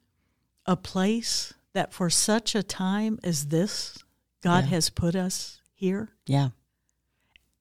a 0.66 0.76
place 0.76 1.54
that 1.74 1.94
for 1.94 2.10
such 2.10 2.56
a 2.56 2.64
time 2.64 3.20
as 3.24 3.48
this 3.48 3.98
God 4.42 4.66
Yeah. 4.66 4.70
has 4.72 4.90
put 4.90 5.16
us 5.16 5.62
here? 5.74 6.10
Yeah. 6.26 6.50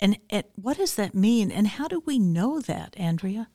And, 0.01 0.19
and 0.31 0.45
what 0.55 0.77
does 0.77 0.95
that 0.95 1.15
mean? 1.15 1.51
And 1.51 1.67
how 1.67 1.89
do 1.89 2.03
we 2.07 2.19
know 2.21 2.61
that, 2.61 2.95
Andrea? 2.97 3.49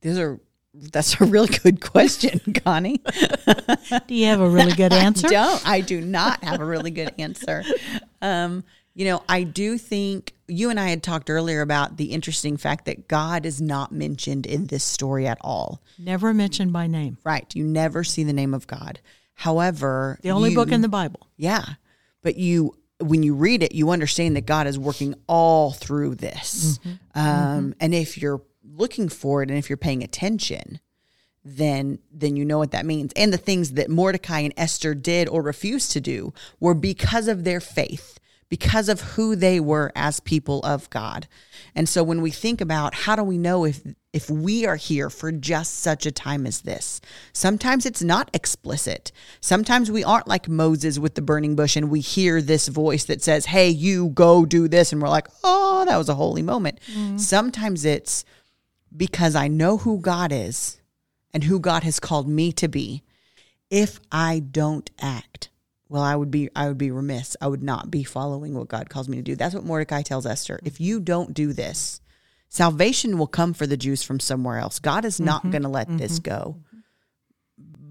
These 0.00 0.18
are 0.18 0.40
that's 0.74 1.20
a 1.20 1.24
really 1.24 1.48
good 1.58 1.80
question, 1.80 2.40
Connie. 2.64 2.98
Do 4.06 4.14
you 4.14 4.26
have 4.26 4.40
a 4.40 4.48
really 4.48 4.72
good 4.74 4.92
answer? 5.06 5.26
don't. 5.28 5.66
I 5.66 5.80
do 5.80 6.00
not 6.00 6.44
have 6.44 6.60
a 6.60 6.64
really 6.64 6.90
good 6.90 7.12
answer. 7.18 7.64
Um, 8.22 8.62
you 8.98 9.04
know, 9.04 9.22
I 9.28 9.44
do 9.44 9.78
think 9.78 10.34
you 10.48 10.70
and 10.70 10.80
I 10.80 10.88
had 10.88 11.04
talked 11.04 11.30
earlier 11.30 11.60
about 11.60 11.98
the 11.98 12.06
interesting 12.06 12.56
fact 12.56 12.84
that 12.86 13.06
God 13.06 13.46
is 13.46 13.60
not 13.60 13.92
mentioned 13.92 14.44
in 14.44 14.66
this 14.66 14.82
story 14.82 15.24
at 15.24 15.38
all. 15.40 15.80
Never 16.00 16.34
mentioned 16.34 16.72
by 16.72 16.88
name. 16.88 17.16
Right. 17.22 17.46
You 17.54 17.62
never 17.62 18.02
see 18.02 18.24
the 18.24 18.32
name 18.32 18.54
of 18.54 18.66
God. 18.66 18.98
However, 19.34 20.18
The 20.22 20.30
only 20.32 20.50
you- 20.50 20.56
book 20.56 20.72
in 20.72 20.80
the 20.80 20.88
Bible. 20.88 21.28
Yeah. 21.36 21.64
But 22.22 22.36
you 22.36 22.74
when 23.00 23.22
you 23.22 23.34
read 23.36 23.62
it, 23.62 23.72
you 23.72 23.90
understand 23.90 24.34
that 24.34 24.46
God 24.46 24.66
is 24.66 24.76
working 24.76 25.14
all 25.28 25.70
through 25.70 26.16
this. 26.16 26.80
Um, 27.14 27.74
and 27.78 27.94
if 27.94 28.18
you're 28.18 28.42
looking 28.64 29.08
for 29.08 29.44
it 29.44 29.48
and 29.50 29.56
if 29.60 29.70
you're 29.70 29.76
paying 29.76 30.02
attention, 30.02 30.80
then 31.44 32.00
then 32.12 32.34
you 32.34 32.44
know 32.44 32.58
what 32.58 32.72
that 32.72 32.84
means. 32.84 33.12
And 33.14 33.32
the 33.32 33.38
things 33.38 33.74
that 33.74 33.88
Mordecai 33.88 34.40
and 34.40 34.52
Esther 34.56 34.94
did 34.94 35.28
or 35.28 35.40
refused 35.42 35.92
to 35.92 36.00
do 36.00 36.32
were 36.58 36.74
because 36.74 37.28
of 37.28 37.44
their 37.44 37.60
faith, 37.60 38.18
because 38.48 38.88
of 38.88 39.00
who 39.00 39.36
they 39.36 39.60
were 39.60 39.92
as 39.94 40.20
people 40.20 40.60
of 40.62 40.88
God. 40.90 41.28
And 41.74 41.88
so 41.88 42.02
when 42.02 42.22
we 42.22 42.30
think 42.30 42.60
about 42.60 42.94
how 42.94 43.16
do 43.16 43.22
we 43.22 43.38
know 43.38 43.64
if 43.64 43.80
if 44.10 44.30
we 44.30 44.64
are 44.64 44.76
here 44.76 45.10
for 45.10 45.30
just 45.30 45.80
such 45.80 46.06
a 46.06 46.10
time 46.10 46.46
as 46.46 46.62
this, 46.62 47.00
sometimes 47.32 47.84
it's 47.84 48.02
not 48.02 48.30
explicit. 48.32 49.12
Sometimes 49.40 49.90
we 49.90 50.02
aren't 50.02 50.26
like 50.26 50.48
Moses 50.48 50.98
with 50.98 51.14
the 51.14 51.22
burning 51.22 51.54
bush 51.54 51.76
and 51.76 51.90
we 51.90 52.00
hear 52.00 52.40
this 52.40 52.68
voice 52.68 53.04
that 53.04 53.22
says, 53.22 53.46
"Hey, 53.46 53.68
you 53.68 54.08
go 54.08 54.46
do 54.46 54.66
this." 54.66 54.92
And 54.92 55.02
we're 55.02 55.08
like, 55.08 55.28
"Oh, 55.44 55.84
that 55.86 55.98
was 55.98 56.08
a 56.08 56.14
holy 56.14 56.42
moment." 56.42 56.80
Mm-hmm. 56.90 57.18
Sometimes 57.18 57.84
it's 57.84 58.24
because 58.96 59.34
I 59.34 59.48
know 59.48 59.76
who 59.76 60.00
God 60.00 60.32
is 60.32 60.80
and 61.34 61.44
who 61.44 61.60
God 61.60 61.82
has 61.82 62.00
called 62.00 62.28
me 62.28 62.52
to 62.52 62.68
be. 62.68 63.02
If 63.70 64.00
I 64.10 64.38
don't 64.38 64.90
act, 64.98 65.50
well, 65.88 66.02
I 66.02 66.14
would 66.14 66.30
be 66.30 66.50
I 66.54 66.68
would 66.68 66.78
be 66.78 66.90
remiss. 66.90 67.36
I 67.40 67.48
would 67.48 67.62
not 67.62 67.90
be 67.90 68.04
following 68.04 68.54
what 68.54 68.68
God 68.68 68.90
calls 68.90 69.08
me 69.08 69.16
to 69.16 69.22
do. 69.22 69.36
That's 69.36 69.54
what 69.54 69.64
Mordecai 69.64 70.02
tells 70.02 70.26
Esther. 70.26 70.60
If 70.64 70.80
you 70.80 71.00
don't 71.00 71.32
do 71.32 71.52
this, 71.52 72.00
salvation 72.48 73.18
will 73.18 73.26
come 73.26 73.54
for 73.54 73.66
the 73.66 73.76
Jews 73.76 74.02
from 74.02 74.20
somewhere 74.20 74.58
else. 74.58 74.78
God 74.78 75.04
is 75.04 75.18
not 75.18 75.40
mm-hmm. 75.40 75.50
going 75.50 75.62
to 75.62 75.68
let 75.68 75.96
this 75.96 76.18
mm-hmm. 76.18 76.30
go. 76.30 76.56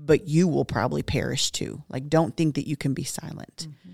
But 0.06 0.28
you 0.28 0.48
will 0.48 0.64
probably 0.64 1.04
perish 1.04 1.52
too. 1.52 1.84
Like 1.90 2.08
don't 2.08 2.38
think 2.38 2.56
that 2.56 2.68
you 2.68 2.78
can 2.78 2.94
be 2.94 3.04
silent. 3.04 3.68
Mm-hmm. 3.70 3.92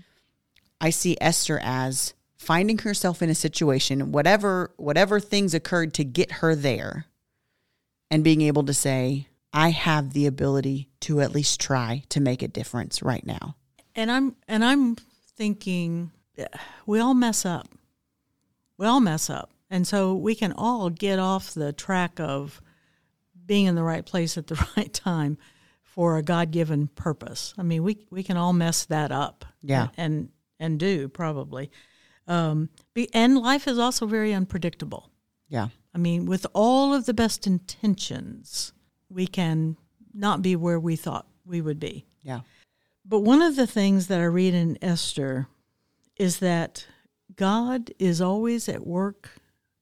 I 0.80 0.90
see 0.90 1.16
Esther 1.20 1.58
as 1.62 2.14
finding 2.36 2.78
herself 2.78 3.22
in 3.22 3.30
a 3.30 3.34
situation 3.34 4.12
whatever 4.12 4.70
whatever 4.76 5.18
things 5.18 5.54
occurred 5.54 5.94
to 5.94 6.04
get 6.04 6.30
her 6.30 6.54
there 6.54 7.06
and 8.10 8.22
being 8.22 8.42
able 8.42 8.62
to 8.64 8.74
say 8.74 9.26
I 9.52 9.70
have 9.70 10.12
the 10.12 10.26
ability 10.26 10.90
to 11.00 11.20
at 11.20 11.32
least 11.32 11.60
try 11.60 12.02
to 12.10 12.20
make 12.20 12.42
a 12.42 12.48
difference 12.48 13.02
right 13.02 13.24
now. 13.24 13.56
And 13.94 14.10
I'm 14.10 14.36
and 14.48 14.64
I'm 14.64 14.96
thinking 15.36 16.10
we 16.86 17.00
all 17.00 17.14
mess 17.14 17.44
up. 17.44 17.68
We 18.76 18.86
all 18.86 19.00
mess 19.00 19.30
up. 19.30 19.50
And 19.70 19.86
so 19.86 20.14
we 20.14 20.34
can 20.34 20.52
all 20.52 20.90
get 20.90 21.18
off 21.18 21.54
the 21.54 21.72
track 21.72 22.20
of 22.20 22.60
being 23.46 23.66
in 23.66 23.74
the 23.74 23.82
right 23.82 24.04
place 24.04 24.36
at 24.36 24.46
the 24.46 24.66
right 24.76 24.92
time 24.92 25.38
for 25.82 26.16
a 26.16 26.22
God-given 26.22 26.88
purpose. 26.88 27.54
I 27.56 27.62
mean, 27.62 27.82
we 27.82 28.06
we 28.10 28.22
can 28.22 28.36
all 28.36 28.52
mess 28.52 28.84
that 28.86 29.12
up. 29.12 29.44
Yeah. 29.62 29.88
And 29.96 30.30
and 30.58 30.78
do 30.78 31.08
probably. 31.08 31.70
Um 32.26 32.70
be, 32.94 33.12
and 33.14 33.38
life 33.38 33.68
is 33.68 33.78
also 33.78 34.06
very 34.06 34.32
unpredictable. 34.32 35.10
Yeah. 35.48 35.68
I 35.94 35.98
mean, 35.98 36.26
with 36.26 36.46
all 36.52 36.92
of 36.92 37.06
the 37.06 37.14
best 37.14 37.46
intentions, 37.46 38.72
we 39.08 39.26
can 39.26 39.76
not 40.12 40.42
be 40.42 40.56
where 40.56 40.80
we 40.80 40.96
thought 40.96 41.26
we 41.44 41.60
would 41.60 41.78
be. 41.78 42.06
Yeah. 42.22 42.40
But 43.04 43.20
one 43.20 43.42
of 43.42 43.56
the 43.56 43.66
things 43.66 44.06
that 44.06 44.20
I 44.20 44.24
read 44.24 44.54
in 44.54 44.78
Esther 44.82 45.48
is 46.16 46.38
that 46.38 46.86
God 47.36 47.92
is 47.98 48.20
always 48.20 48.68
at 48.68 48.86
work 48.86 49.30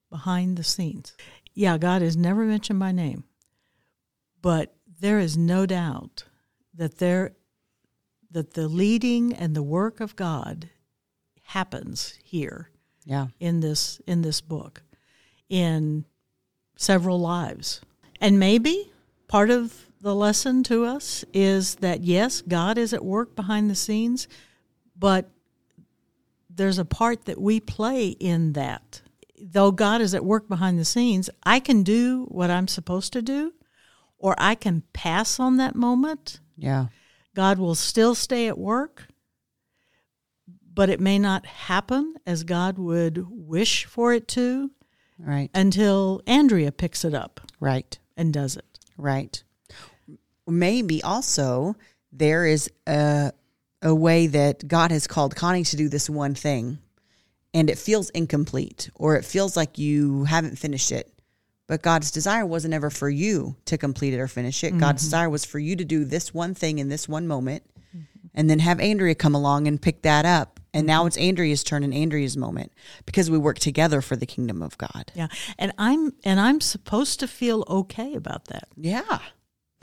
behind 0.09 0.57
the 0.57 0.63
scenes. 0.63 1.15
Yeah, 1.53 1.77
God 1.77 2.01
is 2.01 2.17
never 2.17 2.43
mentioned 2.45 2.79
by 2.79 2.91
name, 2.91 3.23
but 4.41 4.75
there 4.99 5.19
is 5.19 5.37
no 5.37 5.65
doubt 5.65 6.23
that 6.73 6.97
there 6.97 7.33
that 8.31 8.55
the 8.55 8.67
leading 8.67 9.31
and 9.33 9.55
the 9.55 9.61
work 9.61 9.99
of 9.99 10.15
God 10.15 10.69
happens 11.43 12.15
here 12.23 12.71
Yeah. 13.05 13.27
in 13.39 13.59
this 13.59 14.01
in 14.07 14.23
this 14.23 14.41
book 14.41 14.81
in 15.49 16.05
several 16.75 17.19
lives. 17.19 17.81
And 18.19 18.39
maybe 18.39 18.91
part 19.27 19.51
of 19.51 19.87
the 20.03 20.13
lesson 20.13 20.63
to 20.63 20.83
us 20.83 21.23
is 21.33 21.75
that 21.75 22.03
yes, 22.03 22.41
God 22.41 22.77
is 22.77 22.93
at 22.93 23.05
work 23.05 23.37
behind 23.37 23.69
the 23.69 23.75
scenes, 23.75 24.27
but 24.99 25.29
there's 26.49 26.77
a 26.77 26.83
part 26.85 27.23
that 27.25 27.39
we 27.39 27.61
play 27.61 28.09
in 28.09 28.51
that. 28.51 29.01
Though 29.41 29.71
God 29.71 30.01
is 30.01 30.13
at 30.13 30.25
work 30.25 30.49
behind 30.49 30.77
the 30.77 30.83
scenes, 30.85 31.29
I 31.43 31.61
can 31.61 31.83
do 31.83 32.25
what 32.25 32.51
I'm 32.51 32.67
supposed 32.67 33.13
to 33.13 33.21
do, 33.21 33.53
or 34.17 34.35
I 34.37 34.55
can 34.55 34.83
pass 34.91 35.39
on 35.39 35.55
that 35.57 35.73
moment. 35.73 36.41
Yeah. 36.57 36.87
God 37.33 37.57
will 37.57 37.73
still 37.75 38.13
stay 38.13 38.47
at 38.49 38.57
work, 38.57 39.07
but 40.73 40.89
it 40.89 40.99
may 40.99 41.17
not 41.17 41.45
happen 41.45 42.15
as 42.25 42.43
God 42.43 42.77
would 42.77 43.25
wish 43.29 43.85
for 43.85 44.11
it 44.13 44.27
to 44.29 44.69
Right. 45.17 45.49
until 45.55 46.21
Andrea 46.27 46.73
picks 46.73 47.05
it 47.05 47.13
up 47.13 47.39
Right. 47.61 47.97
and 48.17 48.33
does 48.33 48.57
it. 48.57 48.79
Right. 48.97 49.41
Maybe 50.47 51.01
also 51.03 51.75
there 52.11 52.45
is 52.45 52.69
a 52.87 53.31
a 53.81 53.93
way 53.93 54.27
that 54.27 54.65
God 54.65 54.91
has 54.91 55.07
called 55.07 55.35
Connie 55.35 55.65
to 55.65 55.75
do 55.75 55.89
this 55.89 56.09
one 56.09 56.35
thing 56.35 56.77
and 57.53 57.69
it 57.69 57.77
feels 57.77 58.09
incomplete 58.11 58.89
or 58.95 59.17
it 59.17 59.25
feels 59.25 59.57
like 59.57 59.77
you 59.77 60.23
haven't 60.23 60.57
finished 60.57 60.91
it. 60.91 61.09
But 61.67 61.81
God's 61.81 62.09
desire 62.09 62.45
wasn't 62.45 62.73
ever 62.73 62.89
for 62.89 63.09
you 63.09 63.57
to 63.65 63.77
complete 63.77 64.13
it 64.13 64.19
or 64.19 64.27
finish 64.27 64.63
it. 64.63 64.77
God's 64.77 65.01
mm-hmm. 65.01 65.07
desire 65.07 65.29
was 65.29 65.43
for 65.43 65.59
you 65.59 65.75
to 65.75 65.85
do 65.85 66.05
this 66.05 66.33
one 66.33 66.53
thing 66.53 66.79
in 66.79 66.87
this 66.87 67.09
one 67.09 67.27
moment 67.27 67.63
and 68.33 68.49
then 68.49 68.59
have 68.59 68.79
Andrea 68.79 69.15
come 69.15 69.35
along 69.35 69.67
and 69.67 69.81
pick 69.81 70.01
that 70.01 70.25
up. 70.25 70.59
And 70.73 70.87
now 70.87 71.01
mm-hmm. 71.01 71.07
it's 71.07 71.17
Andrea's 71.17 71.63
turn 71.63 71.83
and 71.83 71.93
Andrea's 71.93 72.35
moment 72.35 72.71
because 73.05 73.29
we 73.29 73.37
work 73.37 73.59
together 73.59 74.01
for 74.01 74.15
the 74.15 74.25
kingdom 74.25 74.61
of 74.61 74.77
God. 74.77 75.11
Yeah. 75.13 75.27
And 75.59 75.71
I'm 75.77 76.13
and 76.23 76.39
I'm 76.39 76.61
supposed 76.61 77.19
to 77.19 77.27
feel 77.27 77.63
okay 77.69 78.15
about 78.15 78.45
that. 78.45 78.67
Yeah. 78.75 79.19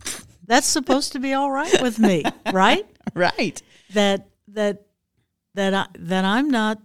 That's 0.51 0.67
supposed 0.67 1.13
to 1.13 1.21
be 1.21 1.33
all 1.33 1.51
right 1.51 1.81
with 1.81 2.01
me, 2.01 2.25
right? 2.53 2.85
Right. 3.15 3.63
That 3.95 4.27
that 4.49 4.87
that 5.55 5.75
I 5.75 5.87
that 5.95 6.25
I'm 6.25 6.51
not 6.51 6.81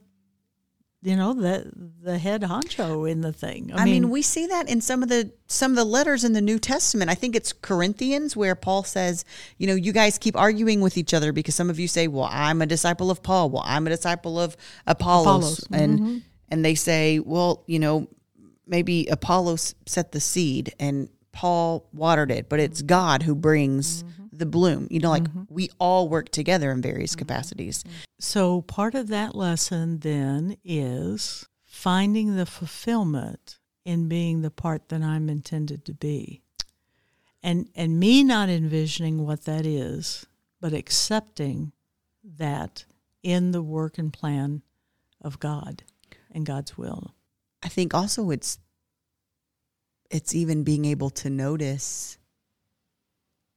you 1.01 1.15
know, 1.15 1.33
the 1.33 1.71
the 2.01 2.17
head 2.17 2.41
honcho 2.41 3.09
in 3.09 3.21
the 3.21 3.31
thing. 3.31 3.71
I, 3.75 3.85
mean, 3.85 4.09
we 4.09 4.23
see 4.23 4.47
that 4.47 4.67
in 4.67 4.81
some 4.81 5.03
of 5.03 5.09
the 5.09 5.31
some 5.47 5.71
of 5.71 5.77
the 5.77 5.83
letters 5.83 6.23
in 6.23 6.33
the 6.33 6.41
New 6.41 6.57
Testament. 6.57 7.11
I 7.11 7.15
think 7.15 7.35
it's 7.35 7.53
Corinthians 7.53 8.35
where 8.35 8.55
Paul 8.55 8.83
says, 8.83 9.23
you 9.59 9.67
know, 9.67 9.75
you 9.75 9.91
guys 9.93 10.17
keep 10.17 10.35
arguing 10.35 10.81
with 10.81 10.97
each 10.97 11.13
other 11.13 11.31
because 11.31 11.53
some 11.53 11.69
of 11.69 11.79
you 11.79 11.87
say, 11.87 12.07
"Well, 12.07 12.27
I'm 12.31 12.59
a 12.61 12.65
disciple 12.65 13.11
of 13.11 13.21
Paul. 13.21 13.51
Well, 13.51 13.63
I'm 13.65 13.85
a 13.85 13.91
disciple 13.91 14.39
of 14.39 14.57
Apollos." 14.87 15.25
Apollos. 15.25 15.59
Mm-hmm. 15.59 15.75
And 15.75 16.23
and 16.49 16.65
they 16.65 16.73
say, 16.73 17.19
"Well, 17.19 17.63
you 17.67 17.77
know, 17.77 18.07
maybe 18.65 19.05
Apollos 19.07 19.75
set 19.85 20.11
the 20.11 20.19
seed 20.19 20.73
and 20.79 21.09
Paul 21.35 21.87
watered 21.93 22.31
it, 22.31 22.47
but 22.47 22.61
it's 22.61 22.81
God 22.81 23.23
who 23.23 23.35
brings 23.35 24.03
mm-hmm. 24.03 24.23
the 24.31 24.45
bloom." 24.45 24.87
You 24.89 25.01
know, 25.01 25.09
like 25.09 25.23
mm-hmm. 25.23 25.43
we 25.53 25.69
all 25.77 26.07
work 26.09 26.29
together 26.29 26.71
in 26.71 26.81
various 26.81 27.11
mm-hmm. 27.11 27.19
capacities. 27.19 27.83
So 28.19 28.61
part 28.61 28.95
of 28.95 29.09
that 29.09 29.35
lesson 29.35 29.99
then 29.99 30.57
is 30.63 31.45
finding 31.65 32.35
the 32.35 32.45
fulfillment 32.45 33.59
in 33.83 34.07
being 34.07 34.41
the 34.41 34.49
part 34.49 34.89
that 34.89 35.03
I'm 35.03 35.29
intended 35.29 35.83
to 35.85 35.93
be. 35.93 36.41
And 37.43 37.67
and 37.75 37.99
me 37.99 38.23
not 38.23 38.49
envisioning 38.49 39.25
what 39.25 39.43
that 39.43 39.65
is, 39.65 40.25
but 40.61 40.73
accepting 40.73 41.73
that 42.23 42.85
in 43.21 43.51
the 43.51 43.61
work 43.61 43.97
and 43.97 44.11
plan 44.11 44.61
of 45.21 45.39
God 45.39 45.83
and 46.31 46.45
God's 46.45 46.77
will. 46.77 47.13
I 47.61 47.67
think 47.67 47.93
also 47.93 48.29
it's 48.29 48.57
it's 50.09 50.35
even 50.35 50.63
being 50.63 50.85
able 50.85 51.09
to 51.11 51.29
notice 51.29 52.17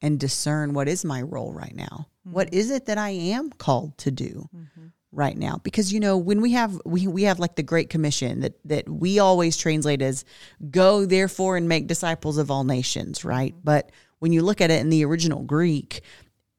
and 0.00 0.18
discern 0.18 0.74
what 0.74 0.88
is 0.88 1.04
my 1.04 1.22
role 1.22 1.52
right 1.52 1.74
now. 1.74 2.06
What 2.24 2.48
mm-hmm. 2.48 2.58
is 2.58 2.70
it 2.70 2.86
that 2.86 2.98
I 2.98 3.10
am 3.10 3.50
called 3.50 3.96
to 3.98 4.10
do 4.10 4.48
mm-hmm. 4.54 4.86
right 5.12 5.36
now? 5.36 5.60
Because 5.62 5.92
you 5.92 6.00
know, 6.00 6.16
when 6.16 6.40
we 6.40 6.52
have 6.52 6.80
we 6.84 7.06
we 7.06 7.24
have 7.24 7.38
like 7.38 7.56
the 7.56 7.62
great 7.62 7.90
commission 7.90 8.40
that 8.40 8.58
that 8.64 8.88
we 8.88 9.18
always 9.18 9.56
translate 9.56 10.02
as 10.02 10.24
go 10.70 11.04
therefore 11.04 11.56
and 11.56 11.68
make 11.68 11.86
disciples 11.86 12.38
of 12.38 12.50
all 12.50 12.64
nations, 12.64 13.24
right? 13.24 13.52
Mm-hmm. 13.52 13.64
But 13.64 13.92
when 14.18 14.32
you 14.32 14.42
look 14.42 14.60
at 14.60 14.70
it 14.70 14.80
in 14.80 14.90
the 14.90 15.04
original 15.04 15.42
Greek, 15.42 16.02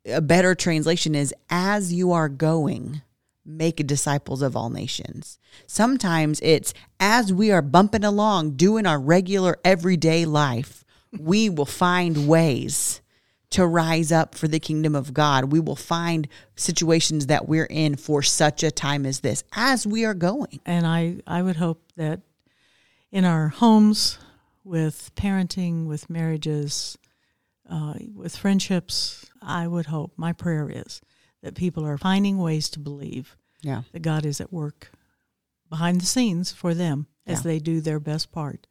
a 0.05 0.21
better 0.21 0.55
translation 0.55 1.15
is 1.15 1.33
as 1.49 1.93
you 1.93 2.11
are 2.11 2.29
going 2.29 3.01
make 3.49 3.85
disciples 3.87 4.41
of 4.41 4.55
all 4.55 4.69
nations. 4.69 5.39
Sometimes 5.65 6.39
it's 6.41 6.73
as 6.99 7.33
we 7.33 7.51
are 7.51 7.61
bumping 7.61 8.03
along 8.03 8.51
doing 8.51 8.85
our 8.85 8.99
regular 8.99 9.57
everyday 9.65 10.25
life, 10.25 10.85
we 11.17 11.49
will 11.49 11.65
find 11.65 12.27
ways 12.27 13.01
to 13.49 13.65
rise 13.65 14.11
up 14.11 14.35
for 14.35 14.47
the 14.47 14.59
kingdom 14.59 14.95
of 14.95 15.13
God. 15.13 15.51
We 15.51 15.59
will 15.59 15.75
find 15.75 16.27
situations 16.55 17.25
that 17.27 17.47
we're 17.47 17.65
in 17.65 17.95
for 17.95 18.21
such 18.21 18.61
a 18.61 18.69
time 18.69 19.05
as 19.07 19.21
this 19.21 19.43
as 19.53 19.87
we 19.87 20.05
are 20.05 20.13
going. 20.13 20.59
And 20.65 20.85
I, 20.85 21.17
I 21.25 21.41
would 21.41 21.55
hope 21.55 21.81
that 21.95 22.21
in 23.11 23.25
our 23.25 23.47
homes, 23.47 24.19
with 24.63 25.09
parenting, 25.15 25.87
with 25.87 26.11
marriages, 26.11 26.95
uh, 27.67 27.95
with 28.13 28.35
friendships, 28.35 29.25
I 29.41 29.67
would 29.67 29.87
hope, 29.87 30.13
my 30.15 30.31
prayer 30.31 30.69
is 30.71 31.01
that 31.41 31.55
people 31.55 31.85
are 31.85 31.97
finding 31.97 32.37
ways 32.37 32.69
to 32.69 32.79
believe 32.79 33.35
Yeah. 33.61 33.83
that 33.93 34.01
God 34.01 34.25
is 34.25 34.39
at 34.41 34.51
work 34.53 34.91
behind 35.69 36.01
the 36.01 36.05
scenes 36.05 36.51
for 36.51 36.73
them 36.73 37.07
as 37.25 37.39
Yeah. 37.39 37.43
they 37.51 37.59
do 37.59 37.79
their 37.81 37.99
best 37.99 38.31
part. 38.31 38.67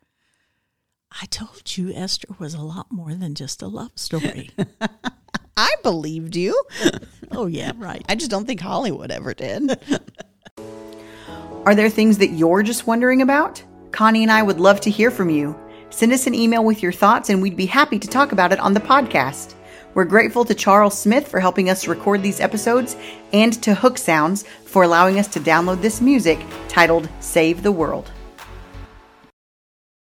I 1.22 1.26
told 1.26 1.76
you 1.76 1.92
Esther 1.92 2.28
was 2.38 2.52
a 2.54 2.61
lot 2.61 2.92
more 2.92 3.14
than 3.14 3.35
just 3.35 3.62
a 3.62 3.68
love 3.68 3.92
story. 3.96 4.50
I 5.57 5.74
believed 5.83 6.37
you. 6.37 6.61
oh, 7.33 7.46
yeah, 7.46 7.72
right. 7.76 8.04
I 8.09 8.14
just 8.14 8.31
don't 8.31 8.46
think 8.46 8.61
Hollywood 8.61 9.11
ever 9.11 9.33
did. 9.35 9.78
Are 11.64 11.74
there 11.74 11.90
things 11.90 12.18
that 12.18 12.31
you're 12.31 12.62
just 12.62 12.87
wondering 12.87 13.22
about? 13.22 13.62
Connie 13.90 14.22
and 14.22 14.31
I 14.33 14.42
would 14.42 14.61
love 14.61 14.81
to 14.83 14.90
hear 14.90 15.11
from 15.11 15.31
you. 15.31 15.59
Send 15.90 16.12
us 16.12 16.26
an 16.26 16.35
email 16.35 16.64
with 16.64 16.83
your 16.83 16.92
thoughts, 16.92 17.31
and 17.31 17.40
we'd 17.42 17.57
be 17.57 17.66
happy 17.66 17.98
to 17.98 18.07
talk 18.09 18.33
about 18.33 18.52
it 18.52 18.61
on 18.61 18.74
the 18.74 18.81
podcast. 18.81 19.54
We're 19.99 20.05
grateful 20.05 20.45
to 20.45 20.55
Charles 20.55 20.97
Smith 20.97 21.27
for 21.27 21.41
helping 21.41 21.69
us 21.69 21.89
record 21.89 22.23
these 22.23 22.39
episodes 22.39 22.97
and 23.33 23.53
to 23.65 23.75
Hook 23.75 23.99
Sounds 23.99 24.45
for 24.65 24.85
allowing 24.85 25.19
us 25.19 25.27
to 25.27 25.41
download 25.41 25.83
this 25.83 26.01
music 26.01 26.39
titled 26.69 27.09
Save 27.19 27.65
the 27.65 27.73
World. 27.73 28.09